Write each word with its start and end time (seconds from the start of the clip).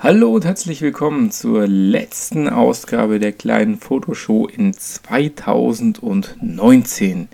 Hallo 0.00 0.32
und 0.32 0.44
herzlich 0.44 0.80
willkommen 0.80 1.32
zur 1.32 1.66
letzten 1.66 2.48
Ausgabe 2.48 3.18
der 3.18 3.32
kleinen 3.32 3.80
Fotoshow 3.80 4.46
in 4.46 4.72
2019. 4.72 7.26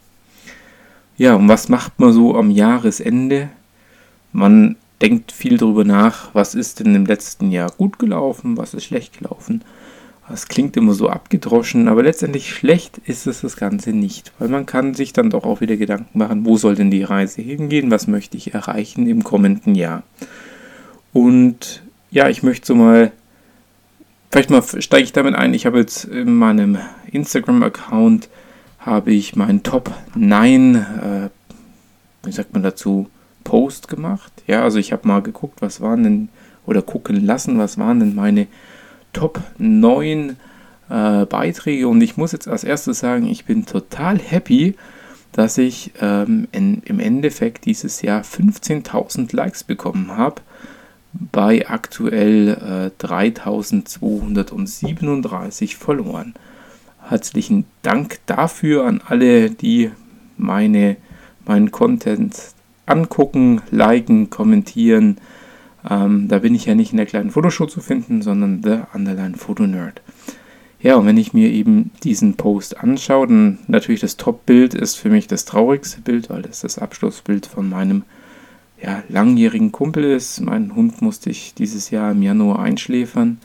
Ja, 1.15 1.35
und 1.35 1.47
was 1.47 1.69
macht 1.69 2.01
man 2.01 2.11
so 2.11 2.35
am 2.35 2.51
Jahresende? 2.51 3.47
Man 4.33 4.75
denkt 5.03 5.33
viel 5.33 5.57
darüber 5.57 5.83
nach, 5.83 6.33
was 6.33 6.55
ist 6.55 6.79
denn 6.79 6.95
im 6.95 7.05
letzten 7.05 7.51
Jahr 7.51 7.69
gut 7.69 7.99
gelaufen, 7.99 8.55
was 8.55 8.73
ist 8.73 8.85
schlecht 8.85 9.19
gelaufen. 9.19 9.61
Das 10.29 10.47
klingt 10.47 10.77
immer 10.77 10.93
so 10.93 11.09
abgedroschen, 11.09 11.89
aber 11.89 12.03
letztendlich 12.03 12.55
schlecht 12.55 12.99
ist 12.99 13.27
es 13.27 13.41
das 13.41 13.57
Ganze 13.57 13.91
nicht, 13.91 14.31
weil 14.39 14.47
man 14.47 14.65
kann 14.65 14.93
sich 14.93 15.11
dann 15.11 15.29
doch 15.29 15.43
auch 15.43 15.59
wieder 15.59 15.75
Gedanken 15.75 16.17
machen, 16.17 16.45
wo 16.45 16.55
soll 16.55 16.75
denn 16.75 16.89
die 16.89 17.03
Reise 17.03 17.41
hingehen, 17.41 17.91
was 17.91 18.07
möchte 18.07 18.37
ich 18.37 18.53
erreichen 18.53 19.05
im 19.05 19.25
kommenden 19.25 19.75
Jahr. 19.75 20.03
Und 21.11 21.83
ja, 22.09 22.29
ich 22.29 22.41
möchte 22.41 22.67
so 22.67 22.75
mal, 22.75 23.11
vielleicht 24.31 24.51
mal 24.51 24.63
steige 24.63 25.03
ich 25.03 25.11
damit 25.11 25.35
ein, 25.35 25.53
ich 25.53 25.65
habe 25.65 25.79
jetzt 25.79 26.05
in 26.05 26.33
meinem 26.33 26.77
Instagram-Account, 27.11 28.29
habe 28.79 29.11
ich 29.11 29.35
meinen 29.35 29.63
Top 29.63 29.91
9, 30.15 30.75
äh, 30.75 31.29
wie 32.23 32.31
sagt 32.31 32.53
man 32.53 32.63
dazu, 32.63 33.09
Post 33.43 33.87
gemacht. 33.87 34.31
Ja, 34.47 34.63
also 34.63 34.79
ich 34.79 34.91
habe 34.91 35.07
mal 35.07 35.21
geguckt, 35.21 35.61
was 35.61 35.81
waren 35.81 36.03
denn, 36.03 36.29
oder 36.65 36.81
gucken 36.81 37.25
lassen, 37.25 37.57
was 37.57 37.77
waren 37.77 37.99
denn 37.99 38.15
meine 38.15 38.47
Top 39.11 39.41
9 39.57 40.37
äh, 40.89 41.25
Beiträge. 41.25 41.87
Und 41.87 42.01
ich 42.01 42.17
muss 42.17 42.31
jetzt 42.31 42.47
als 42.47 42.63
erstes 42.63 42.99
sagen, 42.99 43.27
ich 43.27 43.45
bin 43.45 43.65
total 43.65 44.19
happy, 44.19 44.75
dass 45.31 45.57
ich 45.57 45.91
ähm, 45.99 46.47
in, 46.51 46.81
im 46.83 46.99
Endeffekt 46.99 47.65
dieses 47.65 48.01
Jahr 48.01 48.21
15.000 48.21 49.35
Likes 49.35 49.63
bekommen 49.63 50.15
habe 50.15 50.41
bei 51.13 51.67
aktuell 51.67 52.49
äh, 52.49 52.91
3.237 53.03 55.77
Followern. 55.77 56.33
Herzlichen 57.01 57.65
Dank 57.81 58.19
dafür 58.25 58.85
an 58.85 59.01
alle, 59.05 59.51
die 59.51 59.91
meine, 60.37 60.95
meinen 61.45 61.71
Content 61.71 62.35
angucken, 62.85 63.61
liken, 63.71 64.29
kommentieren. 64.29 65.17
Ähm, 65.89 66.27
da 66.27 66.39
bin 66.39 66.55
ich 66.55 66.65
ja 66.65 66.75
nicht 66.75 66.91
in 66.91 66.97
der 66.97 67.05
kleinen 67.05 67.31
Fotoshow 67.31 67.67
zu 67.67 67.81
finden, 67.81 68.21
sondern 68.21 68.61
The 68.63 68.81
Underline 68.93 69.35
Photo 69.35 69.67
Nerd. 69.67 70.01
Ja, 70.81 70.95
und 70.97 71.05
wenn 71.05 71.17
ich 71.17 71.33
mir 71.33 71.49
eben 71.49 71.91
diesen 72.03 72.33
Post 72.35 72.77
anschaue, 72.77 73.27
dann 73.27 73.59
natürlich 73.67 74.01
das 74.01 74.17
Top-Bild 74.17 74.73
ist 74.73 74.95
für 74.95 75.09
mich 75.09 75.27
das 75.27 75.45
traurigste 75.45 76.01
Bild, 76.01 76.29
weil 76.29 76.41
das 76.41 76.61
das 76.61 76.77
Abschlussbild 76.77 77.45
von 77.45 77.69
meinem 77.69 78.03
ja, 78.81 79.01
langjährigen 79.07 79.71
Kumpel 79.71 80.03
ist. 80.03 80.41
Meinen 80.41 80.75
Hund 80.75 81.01
musste 81.01 81.29
ich 81.29 81.53
dieses 81.53 81.89
Jahr 81.89 82.11
im 82.11 82.21
Januar 82.21 82.59
einschläfern. 82.59 83.37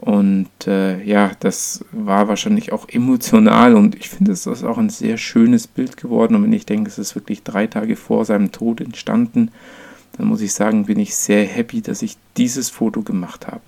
Und 0.00 0.48
äh, 0.66 1.02
ja, 1.04 1.32
das 1.40 1.84
war 1.92 2.26
wahrscheinlich 2.28 2.72
auch 2.72 2.88
emotional 2.88 3.74
und 3.74 3.94
ich 3.94 4.08
finde, 4.08 4.32
es 4.32 4.46
ist 4.46 4.64
auch 4.64 4.78
ein 4.78 4.88
sehr 4.88 5.18
schönes 5.18 5.66
Bild 5.66 5.98
geworden. 5.98 6.34
Und 6.34 6.44
wenn 6.44 6.54
ich 6.54 6.64
denke, 6.64 6.88
es 6.88 6.98
ist 6.98 7.14
wirklich 7.14 7.42
drei 7.42 7.66
Tage 7.66 7.96
vor 7.96 8.24
seinem 8.24 8.50
Tod 8.50 8.80
entstanden, 8.80 9.50
dann 10.16 10.26
muss 10.26 10.40
ich 10.40 10.54
sagen, 10.54 10.86
bin 10.86 10.98
ich 10.98 11.14
sehr 11.14 11.44
happy, 11.44 11.82
dass 11.82 12.00
ich 12.00 12.16
dieses 12.38 12.70
Foto 12.70 13.02
gemacht 13.02 13.46
habe. 13.46 13.60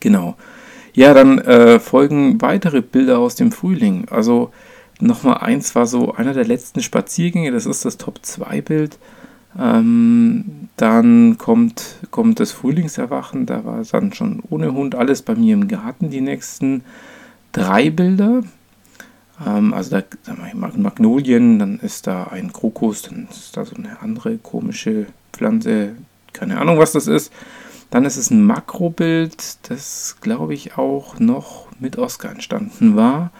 Genau. 0.00 0.36
Ja, 0.92 1.14
dann 1.14 1.38
äh, 1.38 1.80
folgen 1.80 2.42
weitere 2.42 2.82
Bilder 2.82 3.18
aus 3.18 3.36
dem 3.36 3.52
Frühling. 3.52 4.08
Also 4.10 4.50
nochmal 5.00 5.38
eins 5.38 5.74
war 5.74 5.86
so 5.86 6.14
einer 6.14 6.34
der 6.34 6.44
letzten 6.44 6.82
Spaziergänge, 6.82 7.52
das 7.52 7.64
ist 7.64 7.86
das 7.86 7.96
Top 7.96 8.18
2 8.20 8.60
Bild. 8.60 8.98
Ähm, 9.58 10.68
dann 10.76 11.38
kommt, 11.38 12.00
kommt 12.10 12.40
das 12.40 12.52
Frühlingserwachen, 12.52 13.46
da 13.46 13.64
war 13.64 13.80
es 13.80 13.90
dann 13.90 14.12
schon 14.12 14.42
ohne 14.50 14.74
Hund, 14.74 14.94
alles 14.94 15.22
bei 15.22 15.34
mir 15.34 15.54
im 15.54 15.68
Garten, 15.68 16.10
die 16.10 16.20
nächsten 16.20 16.84
drei 17.52 17.90
Bilder. 17.90 18.42
Ähm, 19.44 19.72
also 19.72 19.90
da 19.96 20.02
Magnolien, 20.54 21.58
dann 21.58 21.78
ist 21.80 22.06
da 22.06 22.24
ein 22.24 22.52
Krokus, 22.52 23.02
dann 23.02 23.28
ist 23.30 23.56
da 23.56 23.64
so 23.64 23.76
eine 23.76 24.02
andere 24.02 24.36
komische 24.38 25.06
Pflanze, 25.32 25.96
keine 26.32 26.58
Ahnung, 26.58 26.78
was 26.78 26.92
das 26.92 27.06
ist. 27.06 27.32
Dann 27.90 28.04
ist 28.04 28.16
es 28.16 28.30
ein 28.30 28.44
Makrobild, 28.44 29.70
das 29.70 30.16
glaube 30.20 30.54
ich 30.54 30.76
auch 30.76 31.18
noch 31.18 31.68
mit 31.78 31.96
Oscar 31.98 32.30
entstanden 32.30 32.96
war. 32.96 33.30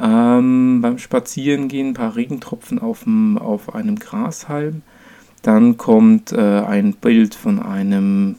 Ähm, 0.00 0.80
beim 0.80 0.98
Spazierengehen 0.98 1.88
ein 1.88 1.94
paar 1.94 2.16
Regentropfen 2.16 2.78
auf, 2.78 3.04
dem, 3.04 3.36
auf 3.36 3.74
einem 3.74 3.96
Grashalm. 3.96 4.82
Dann 5.42 5.76
kommt 5.76 6.32
äh, 6.32 6.60
ein 6.60 6.94
Bild 6.94 7.34
von 7.34 7.60
einem 7.60 8.36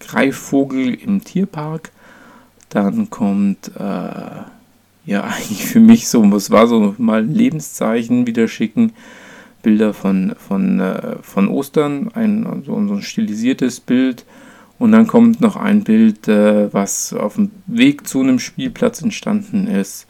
Greifvogel 0.00 0.94
im 0.94 1.22
Tierpark. 1.22 1.90
Dann 2.70 3.10
kommt, 3.10 3.70
äh, 3.76 3.80
ja, 3.80 4.46
eigentlich 5.24 5.66
für 5.66 5.80
mich 5.80 6.08
so, 6.08 6.30
was 6.32 6.50
war 6.50 6.66
so 6.66 6.94
mal 6.98 7.22
ein 7.22 7.34
Lebenszeichen 7.34 8.26
wieder 8.26 8.48
schicken. 8.48 8.92
Bilder 9.62 9.94
von, 9.94 10.34
von, 10.38 10.80
äh, 10.80 11.16
von 11.22 11.48
Ostern, 11.48 12.10
ein, 12.14 12.62
so, 12.64 12.76
ein 12.76 13.02
stilisiertes 13.02 13.80
Bild. 13.80 14.24
Und 14.78 14.92
dann 14.92 15.06
kommt 15.06 15.40
noch 15.40 15.56
ein 15.56 15.84
Bild, 15.84 16.28
äh, 16.28 16.72
was 16.72 17.12
auf 17.12 17.34
dem 17.34 17.50
Weg 17.66 18.06
zu 18.06 18.20
einem 18.20 18.38
Spielplatz 18.38 19.02
entstanden 19.02 19.66
ist, 19.66 20.06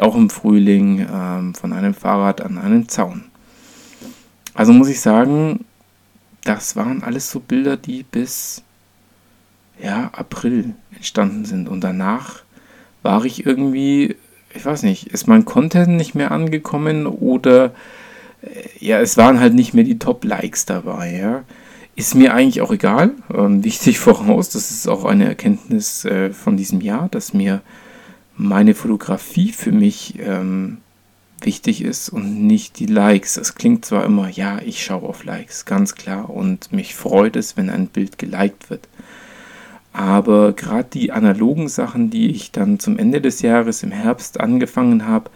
auch 0.00 0.14
im 0.14 0.28
Frühling, 0.28 1.06
ähm, 1.10 1.54
von 1.54 1.72
einem 1.72 1.94
Fahrrad 1.94 2.40
an 2.40 2.58
einen 2.58 2.88
Zaun. 2.88 3.24
Also 4.54 4.72
muss 4.72 4.88
ich 4.88 5.00
sagen, 5.00 5.64
das 6.48 6.76
waren 6.76 7.02
alles 7.02 7.30
so 7.30 7.40
Bilder, 7.40 7.76
die 7.76 8.02
bis 8.02 8.62
ja, 9.82 10.10
April 10.14 10.74
entstanden 10.94 11.44
sind. 11.44 11.68
Und 11.68 11.82
danach 11.82 12.42
war 13.02 13.24
ich 13.26 13.44
irgendwie, 13.44 14.16
ich 14.54 14.64
weiß 14.64 14.82
nicht, 14.84 15.08
ist 15.08 15.26
mein 15.26 15.44
Content 15.44 15.90
nicht 15.90 16.14
mehr 16.14 16.30
angekommen 16.30 17.06
oder 17.06 17.72
äh, 18.40 18.48
ja, 18.80 18.98
es 19.00 19.18
waren 19.18 19.40
halt 19.40 19.52
nicht 19.52 19.74
mehr 19.74 19.84
die 19.84 19.98
Top-Likes 19.98 20.64
dabei, 20.64 21.16
ja. 21.16 21.44
Ist 21.96 22.14
mir 22.14 22.32
eigentlich 22.32 22.62
auch 22.62 22.72
egal. 22.72 23.10
Ähm, 23.34 23.62
wichtig 23.64 23.98
voraus, 23.98 24.48
das 24.48 24.70
ist 24.70 24.88
auch 24.88 25.04
eine 25.04 25.26
Erkenntnis 25.26 26.06
äh, 26.06 26.30
von 26.30 26.56
diesem 26.56 26.80
Jahr, 26.80 27.08
dass 27.10 27.34
mir 27.34 27.60
meine 28.36 28.74
Fotografie 28.74 29.52
für 29.52 29.72
mich 29.72 30.18
ähm, 30.20 30.78
wichtig 31.40 31.82
ist 31.82 32.08
und 32.08 32.46
nicht 32.46 32.78
die 32.78 32.86
Likes. 32.86 33.36
Es 33.36 33.54
klingt 33.54 33.84
zwar 33.84 34.04
immer, 34.04 34.28
ja, 34.28 34.60
ich 34.64 34.84
schaue 34.84 35.08
auf 35.08 35.24
Likes, 35.24 35.64
ganz 35.64 35.94
klar, 35.94 36.30
und 36.30 36.72
mich 36.72 36.94
freut 36.94 37.36
es, 37.36 37.56
wenn 37.56 37.70
ein 37.70 37.86
Bild 37.86 38.18
geliked 38.18 38.70
wird. 38.70 38.88
Aber 39.92 40.52
gerade 40.52 40.88
die 40.92 41.12
analogen 41.12 41.68
Sachen, 41.68 42.10
die 42.10 42.30
ich 42.30 42.52
dann 42.52 42.78
zum 42.78 42.98
Ende 42.98 43.20
des 43.20 43.42
Jahres 43.42 43.82
im 43.82 43.90
Herbst 43.90 44.38
angefangen 44.38 45.06
habe, 45.06 45.30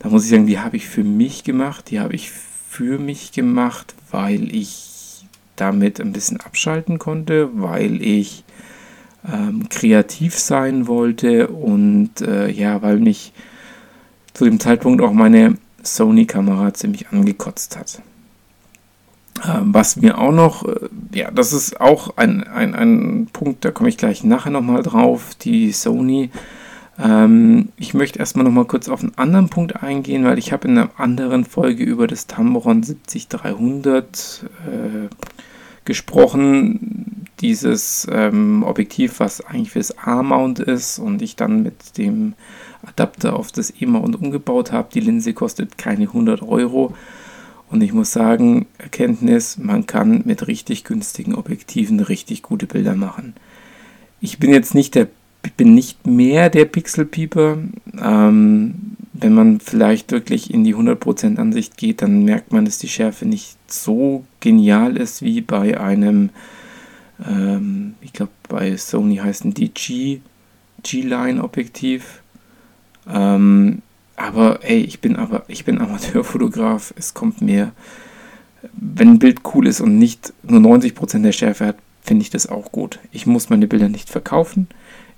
da 0.00 0.08
muss 0.08 0.24
ich 0.24 0.30
sagen, 0.30 0.46
die 0.46 0.58
habe 0.58 0.76
ich 0.76 0.88
für 0.88 1.04
mich 1.04 1.44
gemacht, 1.44 1.90
die 1.90 2.00
habe 2.00 2.14
ich 2.14 2.30
für 2.30 2.98
mich 2.98 3.32
gemacht, 3.32 3.94
weil 4.10 4.54
ich 4.54 5.24
damit 5.56 6.00
ein 6.00 6.12
bisschen 6.12 6.40
abschalten 6.40 6.98
konnte, 6.98 7.50
weil 7.52 8.02
ich 8.02 8.44
ähm, 9.30 9.68
kreativ 9.68 10.36
sein 10.36 10.88
wollte 10.88 11.48
und 11.48 12.20
äh, 12.20 12.50
ja, 12.50 12.82
weil 12.82 12.98
mich 12.98 13.32
zu 14.34 14.44
dem 14.44 14.60
Zeitpunkt 14.60 15.02
auch 15.02 15.12
meine 15.12 15.56
Sony-Kamera 15.82 16.74
ziemlich 16.74 17.08
angekotzt 17.08 17.76
hat. 17.76 18.02
Ähm, 19.44 19.74
was 19.74 19.96
mir 19.96 20.18
auch 20.18 20.32
noch, 20.32 20.64
äh, 20.64 20.88
ja, 21.14 21.30
das 21.30 21.52
ist 21.52 21.80
auch 21.80 22.16
ein, 22.16 22.44
ein, 22.44 22.74
ein 22.74 23.28
Punkt, 23.32 23.64
da 23.64 23.70
komme 23.70 23.88
ich 23.88 23.96
gleich 23.96 24.24
nachher 24.24 24.50
nochmal 24.50 24.82
drauf, 24.82 25.34
die 25.40 25.72
Sony. 25.72 26.30
Ähm, 26.98 27.70
ich 27.76 27.94
möchte 27.94 28.18
erstmal 28.18 28.44
nochmal 28.44 28.66
kurz 28.66 28.88
auf 28.88 29.02
einen 29.02 29.16
anderen 29.16 29.48
Punkt 29.48 29.82
eingehen, 29.82 30.24
weil 30.24 30.38
ich 30.38 30.52
habe 30.52 30.68
in 30.68 30.78
einer 30.78 30.90
anderen 30.96 31.44
Folge 31.44 31.82
über 31.82 32.06
das 32.06 32.26
Tamron 32.26 32.82
70300 32.82 34.44
äh, 34.66 35.08
gesprochen. 35.84 37.26
Dieses 37.40 38.06
ähm, 38.10 38.62
Objektiv, 38.62 39.18
was 39.18 39.40
eigentlich 39.40 39.72
fürs 39.72 39.98
A-Mount 39.98 40.60
ist 40.60 40.98
und 40.98 41.22
ich 41.22 41.34
dann 41.34 41.62
mit 41.62 41.98
dem 41.98 42.34
Adapter 42.82 43.36
auf 43.36 43.50
das 43.50 43.72
E-Mount 43.80 44.16
umgebaut 44.16 44.72
habe. 44.72 44.88
Die 44.94 45.00
Linse 45.00 45.32
kostet 45.32 45.78
keine 45.78 46.04
100 46.04 46.42
Euro. 46.42 46.94
Und 47.70 47.82
ich 47.82 47.92
muss 47.92 48.12
sagen, 48.12 48.66
Erkenntnis, 48.78 49.56
man 49.56 49.86
kann 49.86 50.22
mit 50.26 50.46
richtig 50.46 50.84
günstigen 50.84 51.34
Objektiven 51.34 52.00
richtig 52.00 52.42
gute 52.42 52.66
Bilder 52.66 52.94
machen. 52.94 53.34
Ich 54.20 54.38
bin 54.38 54.52
jetzt 54.52 54.74
nicht 54.74 54.94
der, 54.94 55.08
bin 55.56 55.74
nicht 55.74 56.06
mehr 56.06 56.50
der 56.50 56.66
Pixelpieper. 56.66 57.58
Ähm, 58.00 58.74
wenn 59.22 59.34
man 59.34 59.60
vielleicht 59.60 60.10
wirklich 60.10 60.52
in 60.52 60.64
die 60.64 60.74
100% 60.74 61.36
Ansicht 61.36 61.76
geht, 61.76 62.02
dann 62.02 62.24
merkt 62.24 62.52
man, 62.52 62.64
dass 62.64 62.78
die 62.78 62.88
Schärfe 62.88 63.24
nicht 63.26 63.56
so 63.66 64.24
genial 64.40 64.96
ist 64.96 65.22
wie 65.22 65.40
bei 65.40 65.80
einem, 65.80 66.30
ähm, 67.24 67.94
ich 68.00 68.12
glaube 68.12 68.32
bei 68.48 68.76
Sony 68.76 69.16
heißen 69.16 69.54
DG 69.54 70.20
G-Line-Objektiv. 70.82 72.22
Ähm, 73.08 73.82
aber 74.16 74.60
ey, 74.62 74.80
ich 74.80 75.00
bin 75.00 75.16
aber 75.16 75.44
ich 75.48 75.64
bin 75.64 75.80
Amateurfotograf. 75.80 76.92
Es 76.96 77.14
kommt 77.14 77.40
mir, 77.40 77.72
wenn 78.72 79.10
ein 79.10 79.18
Bild 79.18 79.40
cool 79.54 79.66
ist 79.66 79.80
und 79.80 79.98
nicht 79.98 80.32
nur 80.42 80.60
90% 80.60 81.22
der 81.22 81.32
Schärfe 81.32 81.66
hat, 81.66 81.76
finde 82.02 82.22
ich 82.22 82.30
das 82.30 82.46
auch 82.46 82.72
gut. 82.72 82.98
Ich 83.12 83.26
muss 83.26 83.50
meine 83.50 83.66
Bilder 83.66 83.88
nicht 83.88 84.10
verkaufen. 84.10 84.68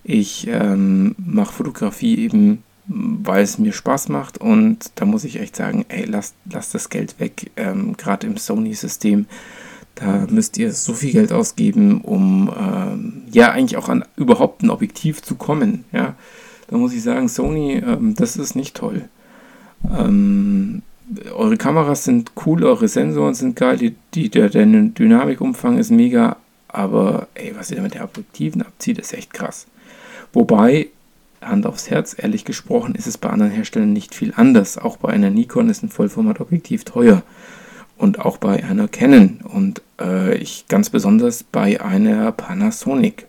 Ich 0.05 0.47
ähm, 0.49 1.15
mache 1.19 1.53
Fotografie 1.53 2.19
eben, 2.19 2.62
weil 2.86 3.42
es 3.42 3.58
mir 3.58 3.72
Spaß 3.72 4.08
macht 4.08 4.38
und 4.38 4.90
da 4.96 5.04
muss 5.04 5.25
ich 5.25 5.40
echt 5.40 5.56
sagen, 5.56 5.84
ey, 5.88 6.04
lasst, 6.04 6.34
lasst 6.50 6.75
das 6.75 6.90
Geld 6.90 7.19
weg. 7.19 7.50
Ähm, 7.56 7.96
Gerade 7.96 8.26
im 8.26 8.36
Sony-System, 8.36 9.26
da 9.94 10.26
müsst 10.28 10.58
ihr 10.58 10.72
so 10.72 10.92
viel 10.92 11.12
Geld 11.12 11.32
ausgeben, 11.32 12.00
um 12.02 12.52
ähm, 12.56 13.22
ja 13.31 13.52
eigentlich 13.52 13.76
auch 13.76 13.88
an 13.88 14.04
überhaupt 14.16 14.62
ein 14.62 14.70
Objektiv 14.70 15.22
zu 15.22 15.36
kommen. 15.36 15.84
Ja, 15.92 16.14
da 16.69 16.76
muss 16.76 16.92
ich 16.92 17.02
sagen, 17.02 17.28
Sony, 17.28 17.75
ähm, 17.75 18.14
das 18.14 18.36
ist 18.36 18.54
nicht 18.54 18.76
toll. 18.76 19.08
Ähm, 19.90 20.82
eure 21.34 21.56
Kameras 21.56 22.04
sind 22.04 22.32
cool, 22.44 22.64
eure 22.64 22.88
Sensoren 22.88 23.34
sind 23.34 23.56
geil, 23.56 23.76
die, 23.76 23.94
die, 24.14 24.31
der, 24.31 24.48
der 24.48 24.66
Dynamikumfang 24.66 25.78
ist 25.78 25.90
mega, 25.90 26.36
aber 26.69 27.28
ey, 27.34 27.54
was 27.56 27.70
ihr 27.70 27.76
da 27.76 27.82
mit 27.82 27.94
den 27.94 28.02
Objektiven 28.02 28.62
abzieht, 28.62 28.98
ist 28.98 29.12
echt 29.12 29.32
krass. 29.32 29.66
Wobei, 30.32 30.88
Hand 31.49 31.67
aufs 31.67 31.91
Herz, 31.91 32.17
ehrlich 32.19 32.44
gesprochen, 32.44 32.94
ist 32.94 33.06
es 33.06 33.19
bei 33.19 33.31
anderen 33.31 33.52
Herstellern 33.52 33.93
nicht 33.93 34.14
viel 34.14 34.32
anders. 34.37 34.79
Auch 34.79 34.96
bei 34.96 35.11
einer 35.11 35.31
Nikon 35.31 35.69
ist 35.69 35.82
ein 35.82 35.88
Vollformatobjektiv 35.88 36.85
teuer. 36.85 37.23
Und 37.96 38.19
auch 38.19 38.38
bei 38.38 38.64
einer 38.64 38.88
Canon. 38.88 39.41
Und 39.43 39.82
äh, 40.00 40.37
ich 40.37 40.67
ganz 40.69 40.91
besonders 40.91 41.44
bei 41.44 41.81
einer 41.81 42.32
Panasonic. 42.32 43.26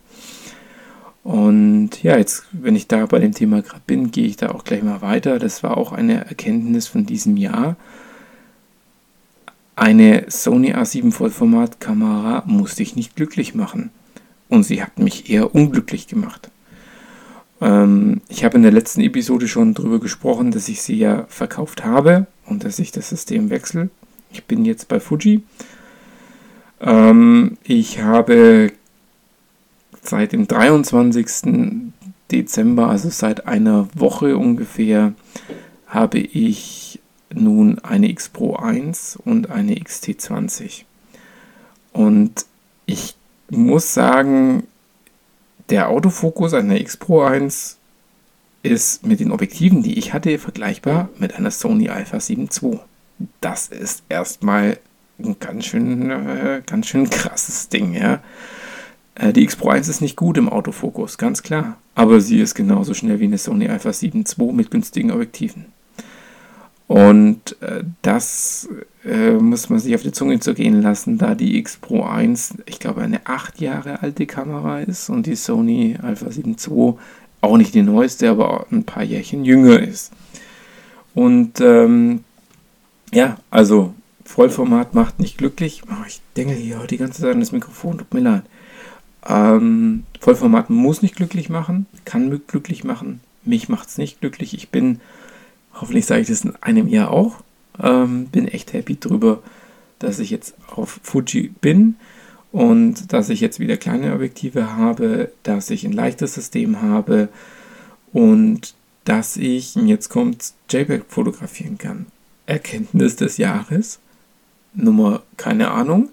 Und 1.23 2.03
ja, 2.03 2.17
jetzt, 2.17 2.45
wenn 2.51 2.75
ich 2.75 2.87
da 2.87 3.05
bei 3.07 3.19
dem 3.19 3.33
Thema 3.33 3.61
gerade 3.61 3.81
bin, 3.87 4.11
gehe 4.11 4.27
ich 4.27 4.37
da 4.37 4.51
auch 4.51 4.63
gleich 4.63 4.83
mal 4.83 5.01
weiter. 5.01 5.39
Das 5.39 5.63
war 5.63 5.77
auch 5.77 5.91
eine 5.91 6.25
Erkenntnis 6.25 6.87
von 6.87 7.05
diesem 7.05 7.35
Jahr. 7.35 7.75
Eine 9.75 10.25
Sony 10.29 10.73
A7 10.73 11.11
Vollformat-Kamera 11.11 12.43
musste 12.45 12.83
ich 12.83 12.95
nicht 12.95 13.15
glücklich 13.15 13.55
machen. 13.55 13.89
Und 14.49 14.63
sie 14.63 14.81
hat 14.83 14.99
mich 14.99 15.29
eher 15.29 15.53
unglücklich 15.53 16.07
gemacht. 16.07 16.51
Ähm, 17.61 18.21
ich 18.27 18.43
habe 18.43 18.57
in 18.57 18.63
der 18.63 18.71
letzten 18.71 19.01
Episode 19.01 19.47
schon 19.47 19.73
darüber 19.73 19.99
gesprochen, 19.99 20.51
dass 20.51 20.69
ich 20.69 20.81
sie 20.81 20.97
ja 20.97 21.25
verkauft 21.29 21.83
habe 21.83 22.27
und 22.45 22.63
dass 22.63 22.79
ich 22.79 22.91
das 22.91 23.09
System 23.09 23.49
wechsle. 23.49 23.89
Ich 24.31 24.43
bin 24.45 24.65
jetzt 24.65 24.87
bei 24.87 24.99
Fuji. 24.99 25.43
Ähm, 26.81 27.57
ich 27.63 28.01
habe 28.01 28.71
seit 30.01 30.33
dem 30.33 30.47
23. 30.47 31.93
Dezember, 32.31 32.89
also 32.89 33.09
seit 33.09 33.47
einer 33.47 33.87
Woche 33.93 34.37
ungefähr, 34.37 35.13
habe 35.87 36.19
ich 36.19 36.99
nun 37.33 37.79
eine 37.79 38.09
X 38.09 38.29
Pro 38.29 38.55
1 38.55 39.17
und 39.23 39.49
eine 39.49 39.75
XT20. 39.75 40.83
Und 41.93 42.45
ich 42.85 43.15
muss 43.49 43.93
sagen, 43.93 44.63
der 45.69 45.89
Autofokus 45.89 46.53
einer 46.53 46.79
X 46.79 46.97
Pro 46.97 47.21
1 47.21 47.77
ist 48.63 49.05
mit 49.05 49.19
den 49.19 49.31
Objektiven, 49.31 49.83
die 49.83 49.97
ich 49.97 50.13
hatte, 50.13 50.37
vergleichbar 50.39 51.09
mit 51.17 51.35
einer 51.35 51.51
Sony 51.51 51.89
Alpha 51.89 52.19
7 52.19 52.49
II. 52.61 52.79
Das 53.41 53.67
ist 53.67 54.03
erstmal 54.09 54.79
ein 55.19 55.37
ganz 55.39 55.65
schön, 55.65 56.09
äh, 56.09 56.61
ganz 56.65 56.87
schön 56.87 57.09
krasses 57.09 57.69
Ding, 57.69 57.93
ja. 57.93 58.21
Äh, 59.15 59.33
die 59.33 59.43
X 59.43 59.55
Pro 59.55 59.69
1 59.69 59.87
ist 59.87 60.01
nicht 60.01 60.15
gut 60.15 60.37
im 60.37 60.49
Autofokus, 60.49 61.17
ganz 61.17 61.43
klar. 61.43 61.77
Aber 61.93 62.19
sie 62.19 62.39
ist 62.39 62.55
genauso 62.55 62.93
schnell 62.93 63.19
wie 63.19 63.25
eine 63.25 63.37
Sony 63.37 63.67
Alpha 63.69 63.93
7 63.93 64.25
II 64.37 64.51
mit 64.51 64.71
günstigen 64.71 65.11
Objektiven. 65.11 65.65
Und 66.87 67.59
äh, 67.61 67.83
das 68.01 68.64
äh, 69.05 69.31
muss 69.33 69.69
man 69.69 69.79
sich 69.79 69.93
auf 69.95 70.01
die 70.01 70.11
Zunge 70.11 70.39
zergehen 70.39 70.81
lassen, 70.81 71.17
da 71.17 71.35
die 71.35 71.57
X 71.57 71.77
Pro 71.77 72.03
1, 72.03 72.55
ich 72.65 72.79
glaube, 72.79 73.01
eine 73.01 73.25
8 73.25 73.61
Jahre 73.61 74.01
alte 74.01 74.25
Kamera 74.25 74.81
ist 74.81 75.09
und 75.09 75.25
die 75.25 75.35
Sony 75.35 75.97
Alpha 76.01 76.31
7 76.31 76.55
II 76.55 76.93
auch 77.41 77.57
nicht 77.57 77.73
die 77.75 77.83
neueste, 77.83 78.29
aber 78.29 78.65
ein 78.71 78.83
paar 78.83 79.03
Jährchen 79.03 79.45
jünger 79.45 79.79
ist. 79.79 80.11
Und 81.13 81.61
ähm, 81.61 82.23
ja, 83.13 83.37
also 83.51 83.93
Vollformat 84.25 84.95
macht 84.95 85.19
nicht 85.19 85.37
glücklich. 85.37 85.83
Oh, 85.87 86.05
ich 86.07 86.21
denke 86.35 86.55
hier 86.55 86.79
die 86.89 86.97
ganze 86.97 87.21
Zeit 87.21 87.33
an 87.33 87.39
das 87.39 87.51
Mikrofon, 87.51 87.99
tut 87.99 88.13
mir 88.13 88.21
leid. 88.21 88.43
Ähm, 89.27 90.03
Vollformat 90.19 90.69
muss 90.69 91.01
nicht 91.03 91.15
glücklich 91.15 91.49
machen, 91.49 91.85
kann 92.03 92.41
glücklich 92.47 92.83
machen. 92.83 93.21
Mich 93.43 93.69
macht 93.69 93.89
es 93.89 93.97
nicht 93.99 94.19
glücklich. 94.21 94.55
Ich 94.55 94.69
bin 94.69 94.99
Hoffentlich 95.79 96.05
sage 96.05 96.21
ich 96.21 96.27
das 96.27 96.45
in 96.45 96.55
einem 96.61 96.87
Jahr 96.87 97.11
auch. 97.11 97.41
Ähm, 97.81 98.27
bin 98.27 98.47
echt 98.47 98.73
happy 98.73 98.99
drüber, 98.99 99.41
dass 99.99 100.19
ich 100.19 100.29
jetzt 100.29 100.55
auf 100.67 100.99
Fuji 101.03 101.53
bin 101.61 101.95
und 102.51 103.11
dass 103.11 103.29
ich 103.29 103.41
jetzt 103.41 103.59
wieder 103.59 103.77
kleine 103.77 104.13
Objektive 104.13 104.75
habe, 104.75 105.31
dass 105.43 105.69
ich 105.69 105.85
ein 105.85 105.91
leichtes 105.91 106.35
System 106.35 106.81
habe 106.81 107.29
und 108.13 108.75
dass 109.03 109.37
ich, 109.37 109.75
jetzt 109.75 110.09
kommt, 110.09 110.53
JPEG 110.69 111.05
fotografieren 111.07 111.77
kann. 111.77 112.07
Erkenntnis 112.45 113.15
des 113.15 113.37
Jahres. 113.37 113.99
Nummer, 114.73 115.23
keine 115.37 115.71
Ahnung. 115.71 116.09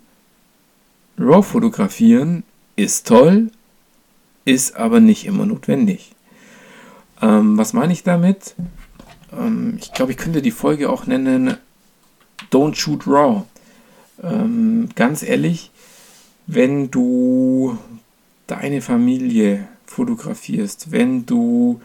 RAW 1.19 1.43
fotografieren 1.43 2.43
ist 2.77 3.07
toll, 3.07 3.51
ist 4.45 4.77
aber 4.77 5.01
nicht 5.01 5.27
immer 5.27 5.47
notwendig. 5.47 6.13
Ähm, 7.21 7.57
was 7.57 7.73
meine 7.73 7.93
ich 7.93 8.03
damit? 8.03 8.55
Ähm, 9.37 9.79
ich 9.81 9.93
glaube, 9.93 10.13
ich 10.13 10.19
könnte 10.19 10.43
die 10.43 10.51
Folge 10.51 10.91
auch 10.91 11.07
nennen 11.07 11.57
Don't 12.51 12.75
Shoot 12.75 13.07
Raw. 13.07 13.45
Ähm, 14.23 14.89
ganz 14.95 15.23
ehrlich, 15.23 15.71
wenn 16.47 16.91
du 16.91 17.79
deine 18.47 18.83
Familie 18.83 19.69
fotografierst, 19.87 20.91
wenn 20.91 21.27
du, 21.27 21.81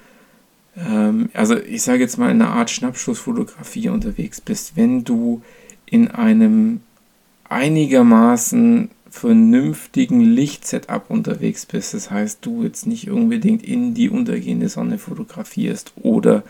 ähm, 0.77 1.29
also 1.33 1.57
ich 1.57 1.83
sage 1.83 1.99
jetzt 1.99 2.17
mal 2.17 2.31
in 2.31 2.41
einer 2.41 2.53
Art 2.53 2.69
Schnappschussfotografie 2.69 3.89
unterwegs 3.89 4.41
bist, 4.41 4.75
wenn 4.75 5.03
du 5.03 5.41
in 5.85 6.09
einem 6.09 6.81
einigermaßen 7.49 8.89
vernünftigen 9.09 10.21
Lichtsetup 10.21 11.09
unterwegs 11.09 11.65
bist, 11.65 11.93
das 11.93 12.11
heißt, 12.11 12.39
du 12.41 12.63
jetzt 12.63 12.85
nicht 12.85 13.09
unbedingt 13.09 13.63
in 13.63 13.93
die 13.93 14.09
untergehende 14.09 14.69
Sonne 14.69 14.97
fotografierst 14.97 15.93
oder 15.95 16.43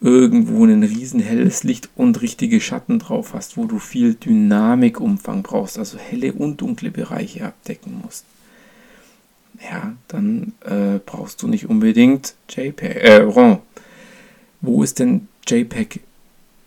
irgendwo 0.00 0.64
ein 0.64 0.82
riesen 0.82 1.20
helles 1.20 1.62
Licht 1.62 1.90
und 1.94 2.22
richtige 2.22 2.60
Schatten 2.60 2.98
drauf 2.98 3.34
hast, 3.34 3.56
wo 3.56 3.66
du 3.66 3.78
viel 3.78 4.14
Dynamikumfang 4.14 5.42
brauchst, 5.42 5.78
also 5.78 5.98
helle 5.98 6.32
und 6.32 6.60
dunkle 6.60 6.90
Bereiche 6.90 7.44
abdecken 7.44 8.00
musst, 8.02 8.24
ja, 9.62 9.94
dann 10.08 10.54
äh, 10.64 10.98
brauchst 11.04 11.42
du 11.42 11.48
nicht 11.48 11.68
unbedingt 11.68 12.34
JPEG, 12.48 12.96
äh, 12.96 13.16
RAW. 13.16 13.58
Wo 14.62 14.82
ist 14.82 14.98
denn 14.98 15.28
JPEG 15.46 16.00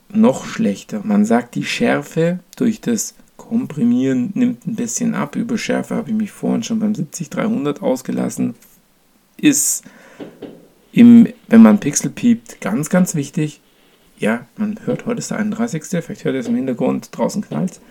noch 0.10 0.46
schlechter? 0.46 1.02
Man 1.04 1.26
sagt, 1.26 1.56
die 1.56 1.66
Schärfe 1.66 2.40
durch 2.56 2.82
das 2.82 3.16
Komprimieren 3.36 4.32
nimmt 4.36 4.66
ein 4.68 4.76
bisschen 4.76 5.16
ab. 5.16 5.36
Über 5.36 5.58
Schärfe 5.58 5.96
habe 5.96 6.12
ich 6.12 6.16
mich 6.16 6.32
vorhin 6.32 6.64
schon 6.64 6.80
beim 6.80 6.94
70-300 6.94 7.82
ausgelassen. 7.82 8.56
Ist 9.38 9.84
im, 10.94 11.28
wenn 11.48 11.62
man 11.62 11.80
Pixel 11.80 12.12
piept, 12.12 12.62
ganz, 12.62 12.90
ganz 12.90 13.16
wichtig. 13.16 13.60
Ja, 14.20 14.46
man 14.58 14.80
hört, 14.86 15.06
heute 15.06 15.20
ist 15.20 15.32
der 15.32 15.40
31. 15.40 15.84
Vielleicht 15.84 16.24
hört 16.24 16.36
ihr 16.36 16.40
es 16.40 16.48
im 16.48 16.56
Hintergrund, 16.56 17.10
draußen 17.12 17.42
knallt 17.42 17.82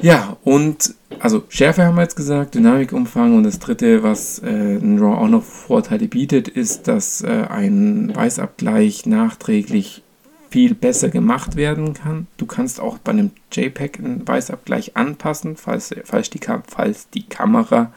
Ja, 0.00 0.36
und 0.44 0.94
also 1.18 1.44
Schärfe 1.48 1.84
haben 1.84 1.96
wir 1.96 2.02
jetzt 2.02 2.16
gesagt, 2.16 2.54
Dynamikumfang 2.54 3.34
und 3.34 3.44
das 3.44 3.58
dritte, 3.58 4.02
was 4.02 4.40
äh, 4.40 4.76
ein 4.76 4.98
RAW 4.98 5.16
auch 5.16 5.28
noch 5.28 5.42
Vorteile 5.42 6.06
bietet, 6.06 6.48
ist, 6.48 6.86
dass 6.86 7.22
äh, 7.22 7.46
ein 7.48 8.14
Weißabgleich 8.14 9.06
nachträglich 9.06 10.02
viel 10.50 10.74
besser 10.74 11.08
gemacht 11.08 11.56
werden 11.56 11.94
kann. 11.94 12.26
Du 12.36 12.44
kannst 12.44 12.78
auch 12.78 12.98
bei 12.98 13.12
einem 13.12 13.30
JPEG 13.52 13.98
einen 13.98 14.28
Weißabgleich 14.28 14.96
anpassen, 14.96 15.56
falls, 15.56 15.94
falls, 16.04 16.28
die, 16.28 16.40
falls 16.66 17.08
die 17.08 17.22
Kamera 17.22 17.92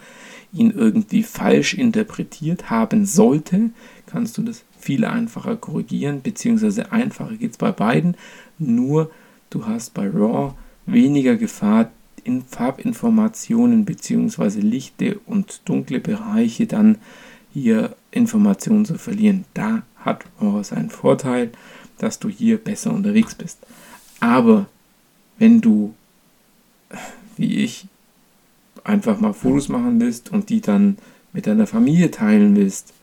ihn 0.53 0.71
irgendwie 0.71 1.23
falsch 1.23 1.73
interpretiert 1.73 2.69
haben 2.69 3.05
sollte, 3.05 3.71
kannst 4.05 4.37
du 4.37 4.43
das 4.43 4.63
viel 4.79 5.05
einfacher 5.05 5.55
korrigieren, 5.55 6.21
beziehungsweise 6.21 6.91
einfacher 6.91 7.35
geht 7.35 7.51
es 7.51 7.57
bei 7.57 7.71
beiden, 7.71 8.15
nur 8.59 9.09
du 9.49 9.65
hast 9.65 9.93
bei 9.93 10.07
RAW 10.07 10.53
weniger 10.85 11.35
Gefahr, 11.35 11.91
in 12.23 12.41
Farbinformationen 12.43 13.83
beziehungsweise 13.83 14.61
lichte 14.61 15.19
und 15.25 15.61
dunkle 15.65 15.99
Bereiche 15.99 16.67
dann 16.67 16.97
hier 17.53 17.95
Informationen 18.11 18.85
zu 18.85 18.97
verlieren. 18.97 19.43
Da 19.53 19.83
hat 19.97 20.23
RAW 20.39 20.63
seinen 20.63 20.89
Vorteil, 20.89 21.51
dass 21.97 22.19
du 22.19 22.29
hier 22.29 22.57
besser 22.57 22.93
unterwegs 22.93 23.35
bist. 23.35 23.59
Aber 24.19 24.67
wenn 25.37 25.59
du, 25.59 25.93
wie 27.35 27.57
ich, 27.57 27.87
einfach 28.83 29.19
mal 29.19 29.33
Fotos 29.33 29.69
machen 29.69 29.99
willst 29.99 30.31
und 30.31 30.49
die 30.49 30.61
dann 30.61 30.97
mit 31.31 31.47
deiner 31.47 31.67
Familie 31.67 32.11
teilen 32.11 32.55
willst, 32.55 32.93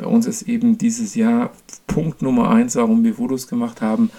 Bei 0.00 0.06
uns 0.06 0.26
ist 0.26 0.42
eben 0.42 0.78
dieses 0.78 1.14
Jahr 1.14 1.50
Punkt 1.86 2.22
Nummer 2.22 2.48
eins, 2.50 2.74
warum 2.76 3.04
wir 3.04 3.14
Fotos 3.14 3.46
gemacht 3.48 3.82
haben, 3.82 4.10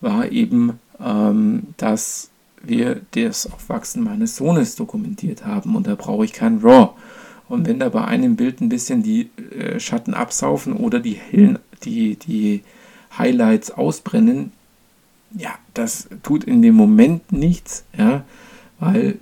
war 0.00 0.32
eben, 0.32 0.80
ähm, 0.98 1.68
dass 1.76 2.30
wir 2.62 3.00
das 3.12 3.50
Aufwachsen 3.50 4.02
meines 4.02 4.34
Sohnes 4.36 4.74
dokumentiert 4.74 5.46
haben 5.46 5.76
und 5.76 5.86
da 5.86 5.94
brauche 5.94 6.24
ich 6.24 6.32
kein 6.32 6.58
RAW. 6.58 6.90
Und 7.48 7.66
wenn 7.66 7.78
da 7.78 7.88
bei 7.90 8.04
einem 8.04 8.34
Bild 8.36 8.60
ein 8.60 8.68
bisschen 8.68 9.02
die 9.04 9.30
äh, 9.56 9.78
Schatten 9.78 10.14
absaufen 10.14 10.72
oder 10.72 10.98
die 10.98 11.14
hellen, 11.14 11.58
die, 11.84 12.16
die 12.16 12.62
Highlights 13.16 13.70
ausbrennen, 13.70 14.52
ja, 15.32 15.50
das 15.74 16.08
tut 16.24 16.42
in 16.42 16.60
dem 16.60 16.74
Moment 16.74 17.30
nichts, 17.30 17.84
ja, 17.96 18.24
weil 18.80 19.18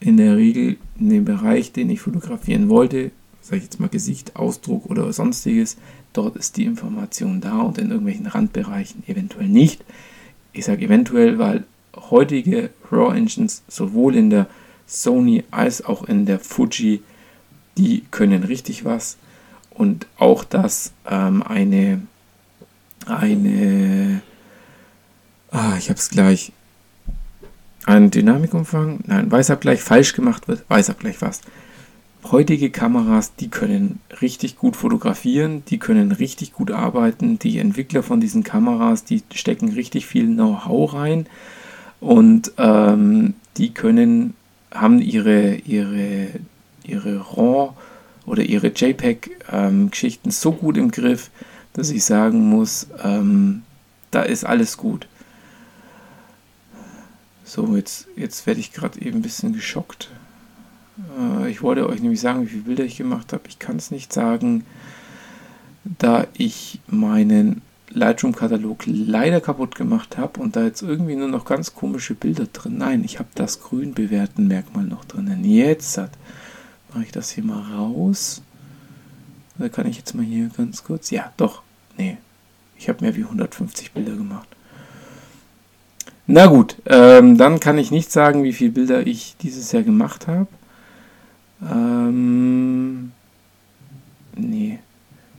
in 0.00 0.16
der 0.16 0.36
Regel 0.36 0.78
in 0.98 1.10
dem 1.10 1.24
Bereich, 1.24 1.72
den 1.72 1.90
ich 1.90 2.00
fotografieren 2.00 2.68
wollte, 2.68 3.10
sage 3.42 3.58
ich 3.58 3.64
jetzt 3.64 3.80
mal 3.80 3.88
Gesicht, 3.88 4.36
Ausdruck 4.36 4.86
oder 4.86 5.12
sonstiges, 5.12 5.76
dort 6.12 6.36
ist 6.36 6.56
die 6.56 6.64
Information 6.64 7.40
da 7.40 7.60
und 7.60 7.78
in 7.78 7.90
irgendwelchen 7.90 8.26
Randbereichen 8.26 9.04
eventuell 9.06 9.48
nicht. 9.48 9.84
Ich 10.52 10.64
sage 10.64 10.84
eventuell, 10.84 11.38
weil 11.38 11.64
heutige 11.94 12.70
RAW 12.90 13.16
Engines 13.16 13.62
sowohl 13.68 14.16
in 14.16 14.30
der 14.30 14.46
Sony 14.86 15.44
als 15.50 15.84
auch 15.84 16.04
in 16.04 16.26
der 16.26 16.40
Fuji, 16.40 17.02
die 17.76 18.04
können 18.10 18.42
richtig 18.42 18.84
was. 18.84 19.16
Und 19.70 20.06
auch, 20.18 20.44
dass 20.44 20.92
ähm, 21.08 21.42
eine, 21.42 22.02
eine, 23.06 24.22
ah, 25.50 25.76
ich 25.78 25.88
habe 25.88 25.98
es 25.98 26.10
gleich, 26.10 26.52
ein 27.86 28.10
Dynamikumfang, 28.10 29.00
nein, 29.06 29.30
Weißabgleich 29.30 29.82
falsch 29.82 30.12
gemacht 30.12 30.48
wird, 30.48 30.64
Weißabgleich 30.68 31.20
was. 31.22 31.40
Heutige 32.30 32.70
Kameras, 32.70 33.34
die 33.36 33.48
können 33.48 34.00
richtig 34.20 34.56
gut 34.56 34.76
fotografieren, 34.76 35.62
die 35.68 35.78
können 35.78 36.12
richtig 36.12 36.52
gut 36.52 36.70
arbeiten. 36.70 37.38
Die 37.38 37.58
Entwickler 37.58 38.02
von 38.02 38.20
diesen 38.20 38.44
Kameras, 38.44 39.04
die 39.04 39.22
stecken 39.32 39.70
richtig 39.70 40.06
viel 40.06 40.26
Know-how 40.26 40.92
rein 40.92 41.26
und 41.98 42.52
ähm, 42.58 43.34
die 43.56 43.72
können, 43.72 44.34
haben 44.70 45.00
ihre, 45.00 45.54
ihre, 45.54 46.28
ihre 46.84 47.20
RAW 47.36 47.72
oder 48.26 48.42
ihre 48.42 48.68
JPEG-Geschichten 48.68 50.28
ähm, 50.28 50.32
so 50.32 50.52
gut 50.52 50.76
im 50.76 50.90
Griff, 50.90 51.30
dass 51.72 51.90
ich 51.90 52.04
sagen 52.04 52.48
muss, 52.50 52.88
ähm, 53.02 53.62
da 54.10 54.22
ist 54.22 54.44
alles 54.44 54.76
gut. 54.76 55.06
So, 57.52 57.74
jetzt, 57.74 58.06
jetzt 58.14 58.46
werde 58.46 58.60
ich 58.60 58.72
gerade 58.72 59.02
eben 59.02 59.18
ein 59.18 59.22
bisschen 59.22 59.52
geschockt. 59.52 60.08
Äh, 61.18 61.50
ich 61.50 61.62
wollte 61.62 61.88
euch 61.88 62.00
nämlich 62.00 62.20
sagen, 62.20 62.42
wie 62.42 62.50
viele 62.50 62.62
Bilder 62.62 62.84
ich 62.84 62.96
gemacht 62.96 63.32
habe. 63.32 63.42
Ich 63.48 63.58
kann 63.58 63.74
es 63.74 63.90
nicht 63.90 64.12
sagen, 64.12 64.64
da 65.82 66.28
ich 66.32 66.78
meinen 66.86 67.60
Lightroom-Katalog 67.88 68.84
leider 68.86 69.40
kaputt 69.40 69.74
gemacht 69.74 70.16
habe 70.16 70.40
und 70.40 70.54
da 70.54 70.62
jetzt 70.62 70.82
irgendwie 70.82 71.16
nur 71.16 71.26
noch 71.26 71.44
ganz 71.44 71.74
komische 71.74 72.14
Bilder 72.14 72.46
drin. 72.52 72.78
Nein, 72.78 73.02
ich 73.02 73.18
habe 73.18 73.30
das 73.34 73.60
grün 73.60 73.94
bewerten 73.94 74.46
Merkmal 74.46 74.84
noch 74.84 75.04
drinnen. 75.04 75.44
Jetzt 75.44 75.98
mache 76.94 77.02
ich 77.02 77.10
das 77.10 77.30
hier 77.30 77.42
mal 77.42 77.62
raus. 77.72 78.42
Da 79.58 79.68
kann 79.68 79.88
ich 79.88 79.96
jetzt 79.96 80.14
mal 80.14 80.24
hier 80.24 80.50
ganz 80.56 80.84
kurz. 80.84 81.10
Ja, 81.10 81.32
doch. 81.36 81.62
Nee. 81.98 82.16
Ich 82.78 82.88
habe 82.88 83.04
mehr 83.04 83.16
wie 83.16 83.24
150 83.24 83.90
Bilder 83.90 84.14
gemacht. 84.14 84.46
Na 86.32 86.46
gut, 86.46 86.76
ähm, 86.86 87.36
dann 87.36 87.58
kann 87.58 87.76
ich 87.76 87.90
nicht 87.90 88.12
sagen, 88.12 88.44
wie 88.44 88.52
viele 88.52 88.70
Bilder 88.70 89.04
ich 89.04 89.34
dieses 89.42 89.72
Jahr 89.72 89.82
gemacht 89.82 90.28
habe. 90.28 90.46
Ähm, 91.60 93.10
nee. 94.36 94.78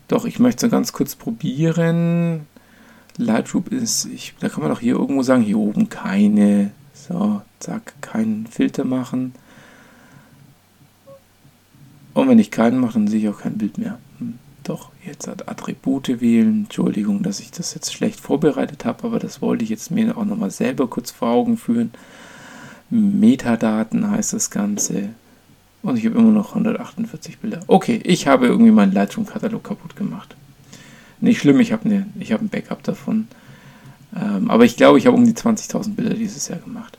Doch, 0.10 0.25
ich 0.25 0.38
möchte 0.39 0.67
ganz 0.67 0.91
kurz 0.91 1.15
probieren. 1.15 2.45
Lightroom 3.15 3.63
ist, 3.69 4.03
ich, 4.13 4.33
da 4.41 4.50
kann 4.50 4.63
man 4.63 4.69
doch 4.69 4.81
hier 4.81 4.95
irgendwo 4.95 5.24
sagen, 5.24 5.43
hier 5.43 5.60
oben 5.60 5.88
keine, 5.88 6.71
so, 6.93 7.41
zack, 7.60 7.93
keinen 8.01 8.45
Filter 8.48 8.83
machen. 8.83 9.33
Und 12.13 12.27
wenn 12.27 12.39
ich 12.39 12.51
keinen 12.51 12.81
mache, 12.81 12.95
dann 12.95 13.07
sehe 13.07 13.21
ich 13.21 13.29
auch 13.29 13.39
kein 13.39 13.57
Bild 13.57 13.77
mehr. 13.77 13.98
Doch, 14.63 14.91
jetzt 15.05 15.27
hat 15.27 15.49
Attribute 15.49 16.21
wählen. 16.21 16.63
Entschuldigung, 16.63 17.23
dass 17.23 17.39
ich 17.39 17.51
das 17.51 17.73
jetzt 17.73 17.93
schlecht 17.93 18.19
vorbereitet 18.19 18.85
habe, 18.85 19.05
aber 19.05 19.19
das 19.19 19.41
wollte 19.41 19.63
ich 19.63 19.69
jetzt 19.69 19.89
mir 19.89 20.15
auch 20.17 20.25
nochmal 20.25 20.51
selber 20.51 20.87
kurz 20.87 21.11
vor 21.11 21.29
Augen 21.29 21.57
führen. 21.57 21.91
Metadaten 22.89 24.09
heißt 24.09 24.33
das 24.33 24.51
Ganze. 24.51 25.09
Und 25.81 25.97
ich 25.97 26.05
habe 26.05 26.19
immer 26.19 26.31
noch 26.31 26.49
148 26.49 27.39
Bilder. 27.39 27.61
Okay, 27.65 27.99
ich 28.03 28.27
habe 28.27 28.45
irgendwie 28.45 28.71
meinen 28.71 28.91
Lightroom-Katalog 28.91 29.63
kaputt 29.63 29.95
gemacht. 29.95 30.35
Nicht 31.21 31.39
schlimm, 31.39 31.59
ich 31.59 31.71
habe 31.71 31.87
ne, 31.87 32.05
hab 32.29 32.41
ein 32.41 32.49
Backup 32.49 32.83
davon. 32.83 33.27
Ähm, 34.15 34.51
aber 34.51 34.65
ich 34.65 34.77
glaube, 34.77 34.99
ich 34.99 35.07
habe 35.07 35.15
um 35.15 35.25
die 35.25 35.33
20.000 35.33 35.95
Bilder 35.95 36.13
dieses 36.13 36.47
Jahr 36.49 36.59
gemacht. 36.59 36.97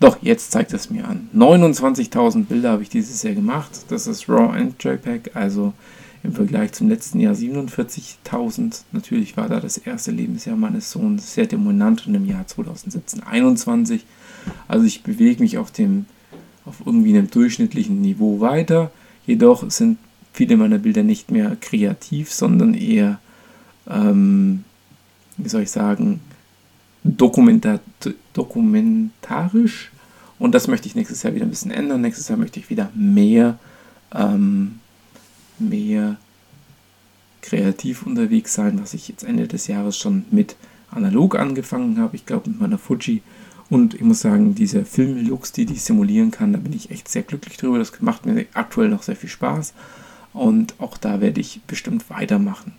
Doch, 0.00 0.18
jetzt 0.20 0.50
zeigt 0.50 0.72
es 0.72 0.90
mir 0.90 1.06
an. 1.06 1.28
29.000 1.32 2.46
Bilder 2.46 2.72
habe 2.72 2.82
ich 2.82 2.88
dieses 2.88 3.22
Jahr 3.22 3.34
gemacht. 3.34 3.70
Das 3.88 4.08
ist 4.08 4.28
RAW 4.28 4.58
und 4.60 4.82
JPEG, 4.82 5.36
also 5.36 5.74
im 6.24 6.32
Vergleich 6.32 6.72
zum 6.72 6.88
letzten 6.88 7.20
Jahr 7.20 7.34
47.000. 7.34 8.82
Natürlich 8.92 9.36
war 9.36 9.48
da 9.48 9.60
das 9.60 9.76
erste 9.76 10.12
Lebensjahr 10.12 10.56
meines 10.56 10.90
Sohns 10.90 11.34
sehr 11.34 11.46
dominant 11.46 12.06
und 12.06 12.14
im 12.14 12.26
Jahr 12.26 12.46
2017 12.46 13.22
21. 13.22 14.04
Also 14.68 14.86
ich 14.86 15.02
bewege 15.02 15.42
mich 15.42 15.58
auf 15.58 15.70
dem 15.70 16.06
auf 16.64 16.76
irgendwie 16.84 17.10
einem 17.10 17.30
durchschnittlichen 17.30 18.00
Niveau 18.00 18.40
weiter. 18.40 18.92
Jedoch 19.26 19.68
sind 19.70 19.98
viele 20.32 20.56
meiner 20.56 20.78
Bilder 20.78 21.02
nicht 21.02 21.30
mehr 21.30 21.56
kreativ, 21.60 22.32
sondern 22.32 22.74
eher, 22.74 23.18
ähm, 23.88 24.64
wie 25.36 25.48
soll 25.48 25.62
ich 25.62 25.70
sagen, 25.70 26.20
dokumentar 27.02 27.80
dokumentarisch. 28.32 29.90
Und 30.38 30.54
das 30.54 30.68
möchte 30.68 30.88
ich 30.88 30.94
nächstes 30.94 31.22
Jahr 31.22 31.34
wieder 31.34 31.46
ein 31.46 31.50
bisschen 31.50 31.70
ändern. 31.70 32.00
Nächstes 32.00 32.28
Jahr 32.28 32.38
möchte 32.38 32.60
ich 32.60 32.70
wieder 32.70 32.90
mehr, 32.94 33.58
ähm, 34.14 34.80
mehr 35.58 36.16
kreativ 37.40 38.04
unterwegs 38.06 38.54
sein, 38.54 38.80
was 38.80 38.94
ich 38.94 39.08
jetzt 39.08 39.24
Ende 39.24 39.48
des 39.48 39.66
Jahres 39.66 39.98
schon 39.98 40.24
mit 40.30 40.56
analog 40.90 41.38
angefangen 41.38 41.98
habe. 41.98 42.16
Ich 42.16 42.26
glaube 42.26 42.50
mit 42.50 42.60
meiner 42.60 42.78
Fuji 42.78 43.22
und 43.72 43.94
ich 43.94 44.02
muss 44.02 44.20
sagen, 44.20 44.54
diese 44.54 44.84
Filmlooks, 44.84 45.52
die 45.52 45.62
ich 45.62 45.82
simulieren 45.82 46.30
kann, 46.30 46.52
da 46.52 46.58
bin 46.58 46.74
ich 46.74 46.90
echt 46.90 47.08
sehr 47.08 47.22
glücklich 47.22 47.56
drüber. 47.56 47.78
Das 47.78 47.92
macht 48.00 48.26
mir 48.26 48.44
aktuell 48.52 48.90
noch 48.90 49.02
sehr 49.02 49.16
viel 49.16 49.30
Spaß. 49.30 49.72
Und 50.34 50.74
auch 50.78 50.98
da 50.98 51.22
werde 51.22 51.40
ich 51.40 51.62
bestimmt 51.66 52.10
weitermachen. 52.10 52.74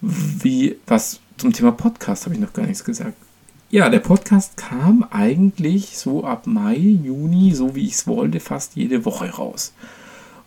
Wie, 0.00 0.76
was 0.86 1.18
zum 1.36 1.52
Thema 1.52 1.72
Podcast 1.72 2.24
habe 2.24 2.36
ich 2.36 2.40
noch 2.40 2.52
gar 2.52 2.66
nichts 2.66 2.84
gesagt. 2.84 3.16
Ja, 3.70 3.88
der 3.88 3.98
Podcast 3.98 4.56
kam 4.56 5.04
eigentlich 5.10 5.98
so 5.98 6.24
ab 6.24 6.46
Mai, 6.46 6.76
Juni, 6.76 7.52
so 7.54 7.74
wie 7.74 7.86
ich 7.86 7.94
es 7.94 8.06
wollte, 8.06 8.38
fast 8.40 8.76
jede 8.76 9.04
Woche 9.04 9.30
raus. 9.30 9.72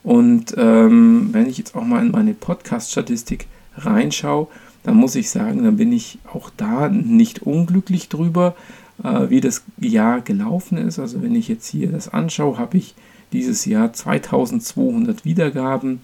Und 0.04 0.54
ähm, 0.58 1.30
wenn 1.32 1.48
ich 1.48 1.58
jetzt 1.58 1.76
auch 1.76 1.86
mal 1.86 2.06
in 2.06 2.12
meine 2.12 2.34
Podcast-Statistik 2.34 3.48
reinschaue, 3.78 4.48
dann 4.84 4.96
muss 4.96 5.16
ich 5.16 5.30
sagen, 5.30 5.64
dann 5.64 5.78
bin 5.78 5.94
ich 5.94 6.20
auch 6.32 6.50
da 6.56 6.90
nicht 6.90 7.42
unglücklich 7.44 8.10
drüber, 8.10 8.56
äh, 9.02 9.30
wie 9.30 9.42
das 9.42 9.64
Jahr 9.80 10.22
gelaufen 10.22 10.78
ist. 10.78 11.00
Also 11.00 11.22
wenn 11.22 11.36
ich 11.36 11.48
jetzt 11.48 11.68
hier 11.68 11.90
das 11.92 12.10
anschaue, 12.10 12.58
habe 12.58 12.78
ich 12.78 12.96
dieses 13.32 13.66
Jahr 13.66 13.94
2200 13.94 15.26
Wiedergaben 15.26 16.02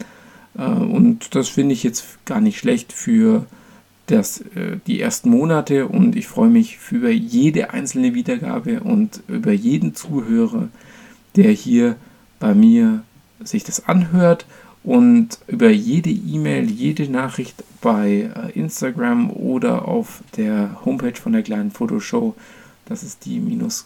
äh, 0.58 0.64
und 0.64 1.36
das 1.36 1.50
finde 1.50 1.74
ich 1.74 1.84
jetzt 1.84 2.26
gar 2.26 2.42
nicht 2.42 2.58
schlecht 2.58 2.94
für 2.94 3.46
das, 4.08 4.42
äh, 4.56 4.78
die 4.88 5.00
ersten 5.00 5.30
Monate 5.30 5.88
und 5.88 6.16
ich 6.16 6.28
freue 6.28 6.50
mich 6.50 6.80
über 6.90 7.10
jede 7.10 7.72
einzelne 7.72 8.14
Wiedergabe 8.14 8.80
und 8.80 9.22
über 9.28 9.52
jeden 9.52 9.94
Zuhörer, 9.94 10.70
der 11.36 11.52
hier 11.52 11.96
bei 12.40 12.54
mir 12.54 13.04
sich 13.44 13.64
das 13.64 13.88
anhört 13.88 14.46
und 14.84 15.40
über 15.48 15.70
jede 15.70 16.10
E-Mail, 16.10 16.70
jede 16.70 17.10
Nachricht 17.10 17.64
bei 17.82 18.32
äh, 18.36 18.52
Instagram 18.58 19.30
oder 19.32 19.88
auf 19.88 20.24
der 20.38 20.84
Homepage 20.86 21.16
von 21.16 21.34
der 21.34 21.44
kleinen 21.44 21.72
Fotoshow 21.72 22.36
das 22.90 23.04
ist 23.04 23.26
die 23.26 23.40
minus 23.40 23.86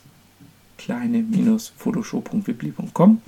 kleine 0.77 1.19
minus 1.19 1.73
photoshow.wibli.com. 1.77 3.21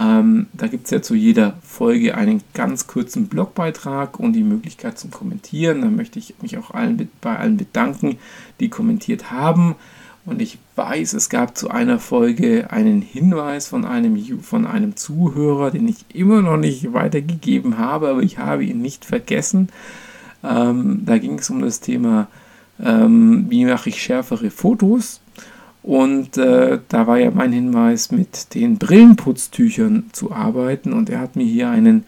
Ähm, 0.00 0.46
da 0.54 0.66
gibt 0.68 0.86
es 0.86 0.90
ja 0.90 1.02
zu 1.02 1.14
jeder 1.14 1.58
Folge 1.62 2.16
einen 2.16 2.42
ganz 2.54 2.86
kurzen 2.86 3.28
Blogbeitrag 3.28 4.18
und 4.18 4.32
die 4.32 4.42
Möglichkeit 4.42 4.98
zum 4.98 5.10
Kommentieren. 5.10 5.82
Da 5.82 5.88
möchte 5.88 6.18
ich 6.18 6.34
mich 6.40 6.56
auch 6.56 6.70
allen, 6.70 7.10
bei 7.20 7.36
allen 7.36 7.58
bedanken, 7.58 8.18
die 8.58 8.70
kommentiert 8.70 9.30
haben. 9.30 9.76
Und 10.24 10.40
ich 10.40 10.58
weiß, 10.76 11.14
es 11.14 11.28
gab 11.28 11.56
zu 11.56 11.70
einer 11.70 11.98
Folge 11.98 12.70
einen 12.70 13.02
Hinweis 13.02 13.66
von 13.66 13.84
einem, 13.84 14.40
von 14.40 14.66
einem 14.66 14.94
Zuhörer, 14.96 15.70
den 15.72 15.88
ich 15.88 16.04
immer 16.14 16.42
noch 16.42 16.56
nicht 16.56 16.92
weitergegeben 16.92 17.78
habe, 17.78 18.08
aber 18.08 18.22
ich 18.22 18.38
habe 18.38 18.64
ihn 18.64 18.80
nicht 18.80 19.04
vergessen. 19.04 19.68
Ähm, 20.44 21.02
da 21.04 21.18
ging 21.18 21.38
es 21.38 21.50
um 21.50 21.60
das 21.60 21.80
Thema 21.80 22.28
ähm, 22.82 23.46
wie 23.48 23.64
mache 23.64 23.88
ich 23.88 24.02
schärfere 24.02 24.50
Fotos. 24.50 25.20
Und 25.82 26.36
äh, 26.36 26.78
da 26.88 27.06
war 27.06 27.18
ja 27.18 27.30
mein 27.30 27.52
Hinweis, 27.52 28.12
mit 28.12 28.54
den 28.54 28.78
Brillenputztüchern 28.78 30.10
zu 30.12 30.32
arbeiten. 30.32 30.92
Und 30.92 31.10
er 31.10 31.20
hat 31.20 31.34
mir 31.34 31.44
hier 31.44 31.70
einen, 31.70 32.04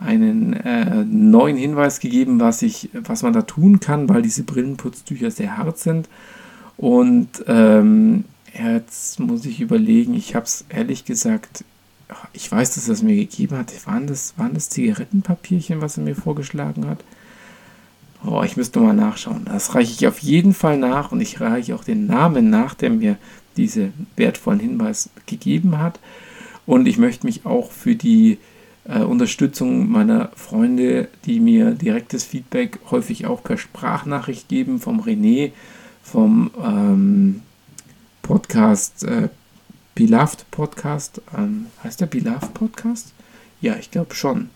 einen 0.00 0.52
äh, 0.54 1.04
neuen 1.04 1.56
Hinweis 1.56 2.00
gegeben, 2.00 2.40
was, 2.40 2.62
ich, 2.62 2.90
was 2.92 3.22
man 3.22 3.32
da 3.32 3.42
tun 3.42 3.78
kann, 3.78 4.08
weil 4.08 4.22
diese 4.22 4.42
Brillenputztücher 4.42 5.30
sehr 5.30 5.56
hart 5.56 5.78
sind. 5.78 6.08
Und 6.76 7.44
ähm, 7.46 8.24
jetzt 8.52 9.20
muss 9.20 9.44
ich 9.44 9.60
überlegen, 9.60 10.14
ich 10.14 10.34
habe 10.34 10.44
es 10.44 10.64
ehrlich 10.68 11.04
gesagt, 11.04 11.64
ich 12.32 12.50
weiß, 12.50 12.74
dass 12.74 12.88
er 12.88 12.94
es 12.94 13.02
mir 13.02 13.16
gegeben 13.16 13.56
hat. 13.56 13.72
Waren 13.86 14.06
das, 14.06 14.34
waren 14.36 14.54
das 14.54 14.68
Zigarettenpapierchen, 14.70 15.80
was 15.80 15.96
er 15.96 16.04
mir 16.04 16.16
vorgeschlagen 16.16 16.86
hat? 16.86 16.98
Oh, 18.26 18.42
ich 18.42 18.56
müsste 18.56 18.80
mal 18.80 18.94
nachschauen. 18.94 19.44
Das 19.44 19.74
reiche 19.74 19.92
ich 19.92 20.06
auf 20.06 20.18
jeden 20.20 20.54
Fall 20.54 20.78
nach 20.78 21.12
und 21.12 21.20
ich 21.20 21.40
reiche 21.40 21.74
auch 21.74 21.84
den 21.84 22.06
Namen 22.06 22.50
nach, 22.50 22.74
der 22.74 22.90
mir 22.90 23.16
diese 23.56 23.92
wertvollen 24.16 24.60
Hinweis 24.60 25.10
gegeben 25.26 25.78
hat. 25.78 26.00
Und 26.66 26.86
ich 26.86 26.96
möchte 26.96 27.26
mich 27.26 27.44
auch 27.44 27.70
für 27.70 27.94
die 27.94 28.38
äh, 28.88 29.00
Unterstützung 29.00 29.90
meiner 29.90 30.30
Freunde, 30.36 31.08
die 31.26 31.40
mir 31.40 31.72
direktes 31.72 32.24
Feedback 32.24 32.78
häufig 32.90 33.26
auch 33.26 33.42
per 33.42 33.58
Sprachnachricht 33.58 34.48
geben, 34.48 34.80
vom 34.80 35.00
René, 35.00 35.52
vom 36.04 36.50
ähm, 36.62 37.42
Podcast 38.22 39.02
äh, 39.04 39.28
Beloved 39.96 40.48
Podcast. 40.52 41.20
Ähm, 41.36 41.66
heißt 41.82 42.00
der 42.00 42.06
Beloved 42.06 42.54
Podcast? 42.54 43.12
Ja, 43.60 43.74
ich 43.76 43.90
glaube 43.90 44.14
schon. 44.14 44.50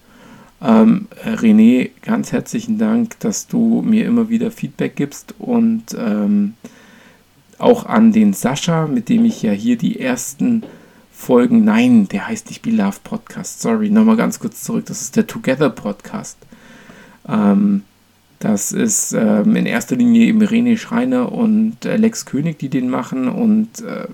Ähm, 0.60 1.08
René, 1.24 1.90
ganz 2.02 2.32
herzlichen 2.32 2.78
Dank, 2.78 3.18
dass 3.20 3.46
du 3.46 3.82
mir 3.82 4.06
immer 4.06 4.28
wieder 4.28 4.50
Feedback 4.50 4.96
gibst 4.96 5.34
und 5.38 5.96
ähm, 5.96 6.54
auch 7.58 7.86
an 7.86 8.12
den 8.12 8.34
Sascha, 8.34 8.86
mit 8.86 9.08
dem 9.08 9.24
ich 9.24 9.42
ja 9.42 9.52
hier 9.52 9.76
die 9.76 10.00
ersten 10.00 10.64
Folgen, 11.12 11.64
nein, 11.64 12.08
der 12.08 12.28
heißt 12.28 12.48
nicht 12.48 12.62
Beloved 12.62 13.02
Podcast, 13.02 13.60
sorry, 13.60 13.90
nochmal 13.90 14.16
ganz 14.16 14.38
kurz 14.38 14.62
zurück, 14.62 14.86
das 14.86 15.00
ist 15.00 15.16
der 15.16 15.26
Together 15.26 15.70
Podcast. 15.70 16.38
Ähm, 17.28 17.82
das 18.38 18.72
ist 18.72 19.12
ähm, 19.12 19.56
in 19.56 19.66
erster 19.66 19.96
Linie 19.96 20.26
eben 20.26 20.42
René 20.42 20.76
Schreiner 20.76 21.32
und 21.32 21.84
Alex 21.86 22.26
König, 22.26 22.58
die 22.58 22.68
den 22.68 22.88
machen 22.88 23.28
und 23.28 23.80
äh, 23.80 24.06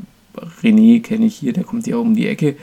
René 0.62 1.02
kenne 1.02 1.26
ich 1.26 1.37
hier, 1.37 1.52
der 1.52 1.64
kommt 1.64 1.87
ja 1.87 1.97
um 1.97 2.16
die 2.16 2.26
Ecke 2.26 2.57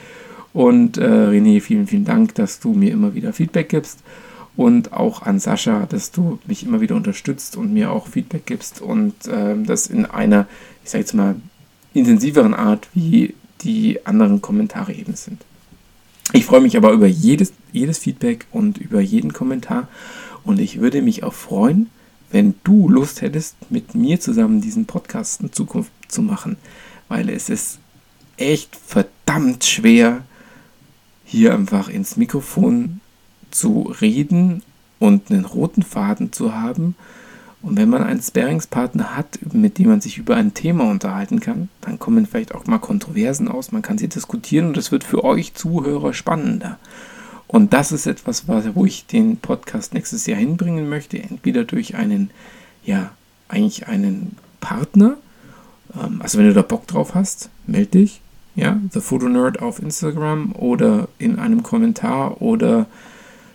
und 0.52 0.98
äh, 0.98 1.06
René, 1.06 1.60
vielen, 1.60 1.86
vielen 1.86 2.04
Dank, 2.04 2.34
dass 2.34 2.60
du 2.60 2.72
mir 2.72 2.92
immer 2.92 3.14
wieder 3.14 3.32
Feedback 3.32 3.68
gibst. 3.68 4.00
Und 4.54 4.92
auch 4.92 5.22
an 5.22 5.38
Sascha, 5.38 5.86
dass 5.86 6.10
du 6.10 6.38
mich 6.46 6.64
immer 6.64 6.82
wieder 6.82 6.94
unterstützt 6.94 7.56
und 7.56 7.72
mir 7.72 7.90
auch 7.90 8.06
Feedback 8.06 8.44
gibst. 8.44 8.82
Und 8.82 9.14
äh, 9.26 9.54
das 9.64 9.86
in 9.86 10.04
einer, 10.04 10.46
ich 10.84 10.90
sage 10.90 11.02
jetzt 11.02 11.14
mal, 11.14 11.36
intensiveren 11.94 12.52
Art, 12.52 12.88
wie 12.92 13.34
die 13.62 14.04
anderen 14.04 14.42
Kommentare 14.42 14.92
eben 14.92 15.14
sind. 15.14 15.42
Ich 16.34 16.44
freue 16.44 16.60
mich 16.60 16.76
aber 16.76 16.92
über 16.92 17.06
jedes, 17.06 17.52
jedes 17.72 17.98
Feedback 17.98 18.46
und 18.50 18.78
über 18.78 19.00
jeden 19.00 19.32
Kommentar. 19.32 19.88
Und 20.44 20.60
ich 20.60 20.80
würde 20.80 21.02
mich 21.02 21.22
auch 21.22 21.34
freuen, 21.34 21.90
wenn 22.30 22.54
du 22.64 22.88
Lust 22.88 23.22
hättest, 23.22 23.56
mit 23.70 23.94
mir 23.94 24.20
zusammen 24.20 24.60
diesen 24.60 24.86
Podcast 24.86 25.40
in 25.42 25.52
Zukunft 25.52 25.92
zu 26.08 26.22
machen. 26.22 26.56
Weil 27.08 27.28
es 27.28 27.48
ist 27.48 27.78
echt 28.36 28.76
verdammt 28.76 29.64
schwer, 29.64 30.22
hier 31.24 31.54
einfach 31.54 31.88
ins 31.88 32.16
Mikrofon 32.16 33.00
zu 33.50 33.92
reden 34.00 34.62
und 34.98 35.30
einen 35.30 35.44
roten 35.44 35.82
Faden 35.82 36.32
zu 36.32 36.54
haben. 36.54 36.94
Und 37.62 37.76
wenn 37.76 37.88
man 37.88 38.02
einen 38.02 38.20
Sparingspartner 38.20 39.16
hat, 39.16 39.38
mit 39.52 39.78
dem 39.78 39.88
man 39.88 40.00
sich 40.00 40.18
über 40.18 40.34
ein 40.36 40.52
Thema 40.52 40.90
unterhalten 40.90 41.38
kann, 41.38 41.68
dann 41.80 41.98
kommen 41.98 42.26
vielleicht 42.26 42.54
auch 42.54 42.66
mal 42.66 42.78
Kontroversen 42.78 43.46
aus, 43.46 43.70
man 43.70 43.82
kann 43.82 43.98
sie 43.98 44.08
diskutieren 44.08 44.68
und 44.68 44.76
es 44.76 44.90
wird 44.90 45.04
für 45.04 45.22
euch 45.22 45.54
Zuhörer 45.54 46.12
spannender. 46.12 46.78
Und 47.52 47.72
das 47.72 47.92
ist 47.92 48.06
etwas, 48.06 48.44
wo 48.74 48.86
ich 48.86 49.06
den 49.06 49.36
Podcast 49.36 49.94
nächstes 49.94 50.26
Jahr 50.26 50.38
hinbringen 50.38 50.88
möchte, 50.88 51.18
entweder 51.18 51.64
durch 51.64 51.94
einen, 51.94 52.30
ja, 52.84 53.12
eigentlich 53.48 53.86
einen 53.86 54.36
Partner. 54.60 55.18
Ähm, 55.94 56.20
also 56.22 56.38
wenn 56.38 56.46
du 56.46 56.54
da 56.54 56.62
Bock 56.62 56.86
drauf 56.86 57.14
hast, 57.14 57.50
melde 57.66 57.98
dich 57.98 58.22
ja, 58.54 58.80
The 58.92 59.00
Photo 59.00 59.28
Nerd 59.28 59.60
auf 59.60 59.80
Instagram 59.80 60.52
oder 60.52 61.08
in 61.18 61.38
einem 61.38 61.62
Kommentar 61.62 62.42
oder 62.42 62.86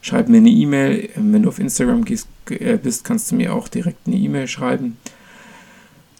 schreib 0.01 0.29
mir 0.29 0.37
eine 0.37 0.49
E-Mail. 0.49 1.09
Wenn 1.15 1.43
du 1.43 1.49
auf 1.49 1.59
Instagram 1.59 2.05
gehst, 2.05 2.27
äh, 2.49 2.77
bist, 2.77 3.03
kannst 3.03 3.31
du 3.31 3.35
mir 3.35 3.53
auch 3.53 3.67
direkt 3.67 4.07
eine 4.07 4.15
E-Mail 4.15 4.47
schreiben. 4.47 4.97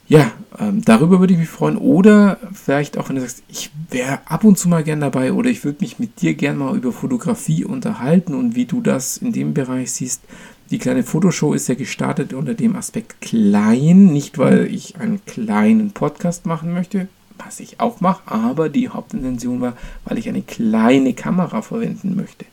Ja, 0.08 0.32
ähm, 0.58 0.82
darüber 0.82 1.20
würde 1.20 1.34
ich 1.34 1.38
mich 1.38 1.50
freuen. 1.50 1.76
Oder 1.76 2.38
vielleicht 2.54 2.96
auch, 2.96 3.08
wenn 3.08 3.16
du 3.16 3.22
sagst, 3.22 3.42
ich 3.48 3.70
wäre 3.90 4.20
ab 4.24 4.42
und 4.42 4.58
zu 4.58 4.68
mal 4.68 4.82
gern 4.82 5.00
dabei 5.00 5.34
oder 5.34 5.50
ich 5.50 5.64
würde 5.64 5.78
mich 5.82 5.98
mit 5.98 6.22
dir 6.22 6.32
gern 6.32 6.56
mal 6.56 6.74
über 6.74 6.92
Fotografie 6.92 7.64
unterhalten 7.64 8.34
und 8.34 8.54
wie 8.54 8.64
du 8.64 8.80
das 8.80 9.18
in 9.18 9.32
dem 9.32 9.52
Bereich 9.52 9.92
siehst. 9.92 10.22
Die 10.70 10.78
kleine 10.78 11.02
Fotoshow 11.02 11.52
ist 11.52 11.68
ja 11.68 11.74
gestartet 11.74 12.32
unter 12.32 12.54
dem 12.54 12.74
Aspekt 12.76 13.20
klein, 13.20 14.06
nicht 14.06 14.38
weil 14.38 14.66
ich 14.66 14.96
einen 14.96 15.24
kleinen 15.26 15.92
Podcast 15.92 16.46
machen 16.46 16.72
möchte, 16.72 17.08
was 17.38 17.60
ich 17.60 17.80
auch 17.80 18.00
mache, 18.00 18.22
aber 18.26 18.68
die 18.68 18.88
Hauptintention 18.88 19.60
war, 19.60 19.76
weil 20.04 20.18
ich 20.18 20.28
eine 20.28 20.42
kleine 20.42 21.14
Kamera 21.14 21.62
verwenden 21.62 22.16
möchte. 22.16 22.44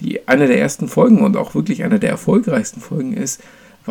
Die 0.00 0.28
eine 0.28 0.46
der 0.46 0.60
ersten 0.60 0.88
Folgen 0.88 1.22
und 1.22 1.36
auch 1.36 1.54
wirklich 1.54 1.84
eine 1.84 1.98
der 1.98 2.10
erfolgreichsten 2.10 2.80
Folgen 2.80 3.14
ist 3.14 3.40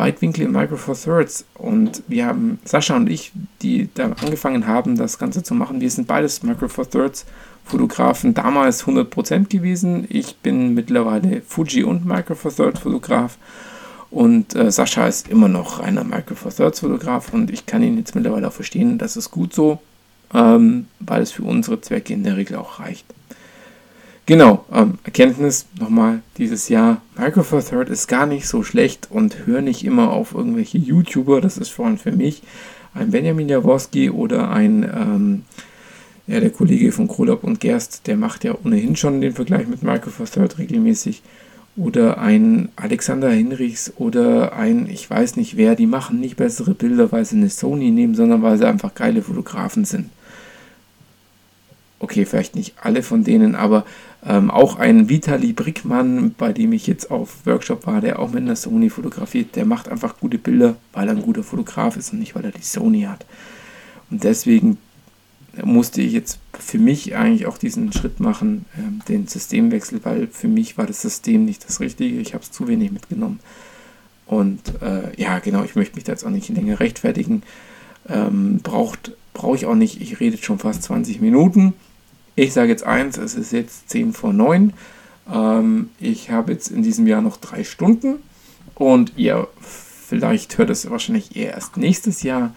Weitwinkel 0.00 0.44
in 0.44 0.52
Micro 0.52 0.76
Four 0.76 0.96
Thirds. 0.96 1.44
Und 1.54 2.02
wir 2.08 2.26
haben, 2.26 2.58
Sascha 2.64 2.96
und 2.96 3.08
ich, 3.08 3.32
die 3.62 3.88
da 3.94 4.04
angefangen 4.04 4.66
haben, 4.66 4.96
das 4.96 5.18
Ganze 5.18 5.42
zu 5.42 5.54
machen, 5.54 5.80
wir 5.80 5.90
sind 5.90 6.08
beides 6.08 6.42
Micro 6.42 6.68
Four 6.68 6.88
Thirds 6.88 7.26
Fotografen, 7.64 8.34
damals 8.34 8.84
100% 8.84 9.48
gewesen. 9.48 10.06
Ich 10.08 10.36
bin 10.36 10.74
mittlerweile 10.74 11.42
Fuji 11.42 11.84
und 11.84 12.04
Micro 12.04 12.34
Four 12.34 12.54
Thirds 12.54 12.80
Fotograf. 12.80 13.38
Und 14.10 14.56
äh, 14.56 14.72
Sascha 14.72 15.06
ist 15.06 15.28
immer 15.28 15.46
noch 15.46 15.80
reiner 15.80 16.02
Micro 16.02 16.34
Four 16.34 16.52
Thirds 16.52 16.80
Fotograf 16.80 17.32
und 17.32 17.50
ich 17.50 17.66
kann 17.66 17.82
ihn 17.82 17.96
jetzt 17.96 18.16
mittlerweile 18.16 18.48
auch 18.48 18.52
verstehen, 18.52 18.98
das 18.98 19.16
ist 19.16 19.30
gut 19.30 19.54
so 19.54 19.78
ähm, 20.32 20.86
weil 21.00 21.22
es 21.22 21.32
für 21.32 21.42
unsere 21.42 21.80
Zwecke 21.80 22.12
in 22.12 22.24
der 22.24 22.36
Regel 22.36 22.56
auch 22.56 22.80
reicht. 22.80 23.04
Genau, 24.30 24.64
ähm, 24.72 24.94
Erkenntnis 25.02 25.66
nochmal 25.80 26.22
dieses 26.38 26.68
Jahr. 26.68 27.02
Micro 27.18 27.42
Four 27.42 27.64
Third 27.64 27.88
ist 27.88 28.06
gar 28.06 28.26
nicht 28.26 28.46
so 28.46 28.62
schlecht 28.62 29.08
und 29.10 29.44
hör 29.44 29.60
nicht 29.60 29.84
immer 29.84 30.12
auf 30.12 30.34
irgendwelche 30.34 30.78
YouTuber. 30.78 31.40
Das 31.40 31.58
ist 31.58 31.70
vor 31.70 31.86
allem 31.86 31.98
für 31.98 32.12
mich 32.12 32.44
ein 32.94 33.10
Benjamin 33.10 33.48
Jaworski 33.48 34.08
oder 34.08 34.52
ein, 34.52 34.84
ähm, 34.84 35.42
ja, 36.28 36.38
der 36.38 36.50
Kollege 36.50 36.92
von 36.92 37.08
Krolop 37.08 37.42
und 37.42 37.58
Gerst, 37.58 38.06
der 38.06 38.16
macht 38.16 38.44
ja 38.44 38.54
ohnehin 38.64 38.94
schon 38.94 39.20
den 39.20 39.32
Vergleich 39.32 39.66
mit 39.66 39.82
Micro 39.82 40.10
Four 40.10 40.26
Third 40.26 40.58
regelmäßig. 40.58 41.22
Oder 41.76 42.18
ein 42.18 42.68
Alexander 42.76 43.30
Hinrichs 43.30 43.92
oder 43.96 44.52
ein, 44.52 44.88
ich 44.88 45.10
weiß 45.10 45.34
nicht 45.34 45.56
wer, 45.56 45.74
die 45.74 45.88
machen 45.88 46.20
nicht 46.20 46.36
bessere 46.36 46.74
Bilder, 46.74 47.10
weil 47.10 47.24
sie 47.24 47.34
eine 47.34 47.50
Sony 47.50 47.90
nehmen, 47.90 48.14
sondern 48.14 48.42
weil 48.42 48.58
sie 48.58 48.68
einfach 48.68 48.94
geile 48.94 49.22
Fotografen 49.22 49.84
sind 49.84 50.08
okay, 52.00 52.24
vielleicht 52.24 52.56
nicht 52.56 52.74
alle 52.80 53.02
von 53.02 53.24
denen, 53.24 53.54
aber 53.54 53.84
ähm, 54.26 54.50
auch 54.50 54.76
ein 54.76 55.08
Vitali 55.08 55.52
Brickmann, 55.52 56.34
bei 56.36 56.52
dem 56.52 56.72
ich 56.72 56.86
jetzt 56.86 57.10
auf 57.10 57.46
Workshop 57.46 57.86
war, 57.86 58.00
der 58.00 58.18
auch 58.18 58.32
mit 58.32 58.42
einer 58.42 58.56
Sony 58.56 58.90
fotografiert, 58.90 59.54
der 59.54 59.66
macht 59.66 59.88
einfach 59.88 60.18
gute 60.18 60.38
Bilder, 60.38 60.76
weil 60.92 61.08
er 61.08 61.14
ein 61.14 61.22
guter 61.22 61.42
Fotograf 61.42 61.96
ist 61.96 62.12
und 62.12 62.18
nicht, 62.18 62.34
weil 62.34 62.44
er 62.44 62.52
die 62.52 62.62
Sony 62.62 63.02
hat. 63.02 63.24
Und 64.10 64.24
deswegen 64.24 64.78
musste 65.62 66.00
ich 66.00 66.12
jetzt 66.12 66.38
für 66.58 66.78
mich 66.78 67.14
eigentlich 67.16 67.46
auch 67.46 67.58
diesen 67.58 67.92
Schritt 67.92 68.18
machen, 68.18 68.64
äh, 68.76 69.08
den 69.08 69.26
Systemwechsel, 69.26 70.00
weil 70.04 70.26
für 70.26 70.48
mich 70.48 70.78
war 70.78 70.86
das 70.86 71.02
System 71.02 71.44
nicht 71.44 71.66
das 71.68 71.80
Richtige. 71.80 72.18
Ich 72.18 72.34
habe 72.34 72.42
es 72.42 72.50
zu 72.50 72.66
wenig 72.66 72.92
mitgenommen. 72.92 73.40
Und 74.26 74.80
äh, 74.80 75.20
ja, 75.20 75.38
genau, 75.40 75.64
ich 75.64 75.74
möchte 75.74 75.96
mich 75.96 76.04
da 76.04 76.12
jetzt 76.12 76.24
auch 76.24 76.30
nicht 76.30 76.48
länger 76.48 76.80
rechtfertigen. 76.80 77.42
Ähm, 78.08 78.60
braucht 78.62 79.12
brauche 79.34 79.56
ich 79.56 79.66
auch 79.66 79.74
nicht. 79.74 80.00
Ich 80.00 80.20
rede 80.20 80.36
schon 80.36 80.58
fast 80.58 80.84
20 80.84 81.20
Minuten. 81.20 81.74
Ich 82.40 82.54
sage 82.54 82.70
jetzt 82.70 82.84
eins, 82.84 83.18
es 83.18 83.34
ist 83.34 83.52
jetzt 83.52 83.90
10 83.90 84.14
vor 84.14 84.32
9. 84.32 84.72
Ähm, 85.30 85.90
ich 86.00 86.30
habe 86.30 86.52
jetzt 86.52 86.70
in 86.70 86.82
diesem 86.82 87.06
Jahr 87.06 87.20
noch 87.20 87.36
drei 87.36 87.64
Stunden 87.64 88.22
und 88.76 89.12
ihr 89.16 89.46
vielleicht 89.60 90.56
hört 90.56 90.70
es 90.70 90.88
wahrscheinlich 90.88 91.36
eher 91.36 91.52
erst 91.52 91.76
nächstes 91.76 92.22
Jahr. 92.22 92.54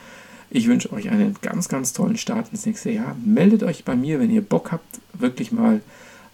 Ich 0.49 0.69
wünsche 0.69 0.93
euch 0.93 1.09
einen 1.09 1.35
ganz, 1.41 1.67
ganz 1.67 1.91
tollen 1.91 2.15
Start 2.15 2.47
ins 2.53 2.65
nächste 2.65 2.91
Jahr. 2.91 3.17
Meldet 3.25 3.61
euch 3.61 3.83
bei 3.83 3.97
mir, 3.97 4.21
wenn 4.21 4.31
ihr 4.31 4.41
Bock 4.41 4.71
habt, 4.71 5.01
wirklich 5.11 5.51
mal 5.51 5.81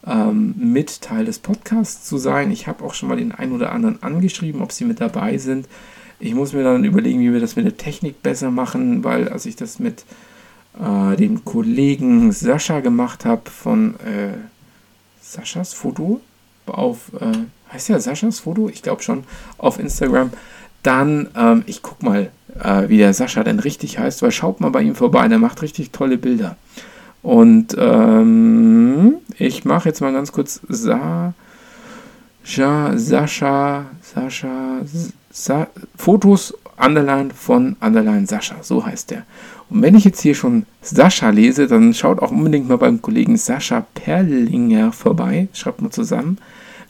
ähm, 0.05 0.53
mit 0.55 1.01
Teil 1.01 1.25
des 1.25 1.39
Podcasts 1.39 2.07
zu 2.07 2.19
sein. 2.19 2.51
Ich 2.51 2.67
habe 2.67 2.83
auch 2.83 2.93
schon 2.93 3.09
mal 3.09 3.17
den 3.17 3.31
einen 3.31 3.53
oder 3.53 3.71
anderen 3.71 4.03
angeschrieben, 4.03 4.61
ob 4.61 4.71
sie 4.71 4.85
mit 4.85 5.01
dabei 5.01 5.39
sind. 5.39 5.67
Ich 6.19 6.35
muss 6.35 6.53
mir 6.53 6.63
dann 6.63 6.83
überlegen, 6.83 7.21
wie 7.21 7.33
wir 7.33 7.39
das 7.39 7.55
mit 7.55 7.65
der 7.65 7.77
Technik 7.77 8.21
besser 8.21 8.51
machen, 8.51 9.03
weil 9.03 9.27
als 9.27 9.47
ich 9.47 9.55
das 9.55 9.79
mit 9.79 10.03
äh, 10.79 11.15
dem 11.15 11.45
Kollegen 11.45 12.31
Sascha 12.31 12.79
gemacht 12.79 13.25
habe 13.25 13.49
von 13.49 13.95
äh, 13.99 14.37
Saschas 15.21 15.73
Foto 15.73 16.21
auf, 16.65 17.11
äh, 17.19 17.73
heißt 17.73 17.89
ja 17.89 17.99
Saschas 17.99 18.39
Foto? 18.39 18.69
Ich 18.69 18.81
glaube 18.81 19.01
schon, 19.01 19.23
auf 19.57 19.79
Instagram. 19.79 20.31
Dann, 20.83 21.27
ähm, 21.35 21.63
ich 21.65 21.81
guck 21.81 22.01
mal, 22.03 22.31
äh, 22.63 22.87
wie 22.87 22.97
der 22.97 23.13
Sascha 23.13 23.43
denn 23.43 23.59
richtig 23.59 23.99
heißt, 23.99 24.21
weil 24.21 24.31
schaut 24.31 24.61
mal 24.61 24.69
bei 24.71 24.81
ihm 24.81 24.95
vorbei, 24.95 25.27
der 25.27 25.39
macht 25.39 25.61
richtig 25.61 25.91
tolle 25.91 26.17
Bilder. 26.17 26.55
Und 27.21 27.75
ähm, 27.77 29.15
ich 29.37 29.65
mache 29.65 29.89
jetzt 29.89 29.99
mal 29.99 30.13
ganz 30.13 30.31
kurz 30.31 30.61
Sascha 30.69 31.33
Sascha, 32.43 32.97
Sascha, 32.97 33.85
Sascha, 34.01 34.81
Sa 35.31 35.67
Fotos 35.95 36.53
Underline 36.79 37.31
von 37.33 37.75
Underline 37.79 38.27
Sascha, 38.27 38.57
so 38.61 38.85
heißt 38.85 39.11
der. 39.11 39.23
Und 39.69 39.81
wenn 39.81 39.95
ich 39.95 40.05
jetzt 40.05 40.21
hier 40.21 40.35
schon 40.35 40.65
Sascha 40.81 41.29
lese, 41.29 41.67
dann 41.67 41.93
schaut 41.93 42.19
auch 42.21 42.31
unbedingt 42.31 42.67
mal 42.67 42.77
beim 42.77 43.01
Kollegen 43.01 43.37
Sascha 43.37 43.85
Perlinger 43.93 44.91
vorbei, 44.91 45.47
schreibt 45.53 45.81
mal 45.81 45.91
zusammen. 45.91 46.37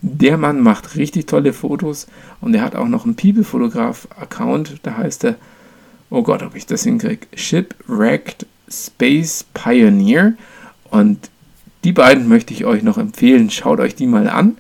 Der 0.02 0.38
Mann 0.38 0.62
macht 0.62 0.96
richtig 0.96 1.28
tolle 1.28 1.52
Fotos 1.52 2.08
und 2.40 2.56
er 2.56 2.62
hat 2.62 2.76
auch 2.76 2.88
noch 2.88 3.06
einen 3.06 3.16
People-Fotograf-Account, 3.16 4.78
da 4.84 4.96
heißt 4.98 5.26
er, 5.26 5.36
oh 6.10 6.24
Gott, 6.24 6.42
ob 6.44 6.56
ich 6.56 6.66
das 6.66 6.84
hinkriege, 6.84 7.28
Shipwrecked 7.36 8.46
Space 8.70 9.46
Pioneer. 9.54 10.34
Und 10.90 11.30
die 11.84 11.92
beiden 11.92 12.28
möchte 12.28 12.54
ich 12.54 12.66
euch 12.66 12.84
noch 12.84 12.98
empfehlen. 12.98 13.50
Schaut 13.50 13.80
euch 13.80 13.96
die 13.96 14.08
mal 14.08 14.28
an. 14.28 14.58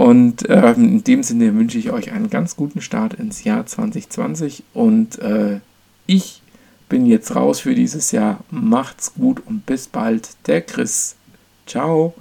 Und 0.00 0.48
ähm, 0.48 0.84
in 0.84 1.04
dem 1.04 1.22
Sinne 1.22 1.54
wünsche 1.54 1.76
ich 1.76 1.90
euch 1.90 2.10
einen 2.10 2.30
ganz 2.30 2.56
guten 2.56 2.80
Start 2.80 3.12
ins 3.12 3.44
Jahr 3.44 3.66
2020. 3.66 4.62
Und 4.72 5.18
äh, 5.18 5.60
ich 6.06 6.40
bin 6.88 7.04
jetzt 7.04 7.36
raus 7.36 7.60
für 7.60 7.74
dieses 7.74 8.10
Jahr. 8.10 8.40
Macht's 8.50 9.12
gut 9.12 9.42
und 9.46 9.66
bis 9.66 9.88
bald. 9.88 10.30
Der 10.46 10.62
Chris. 10.62 11.16
Ciao. 11.66 12.14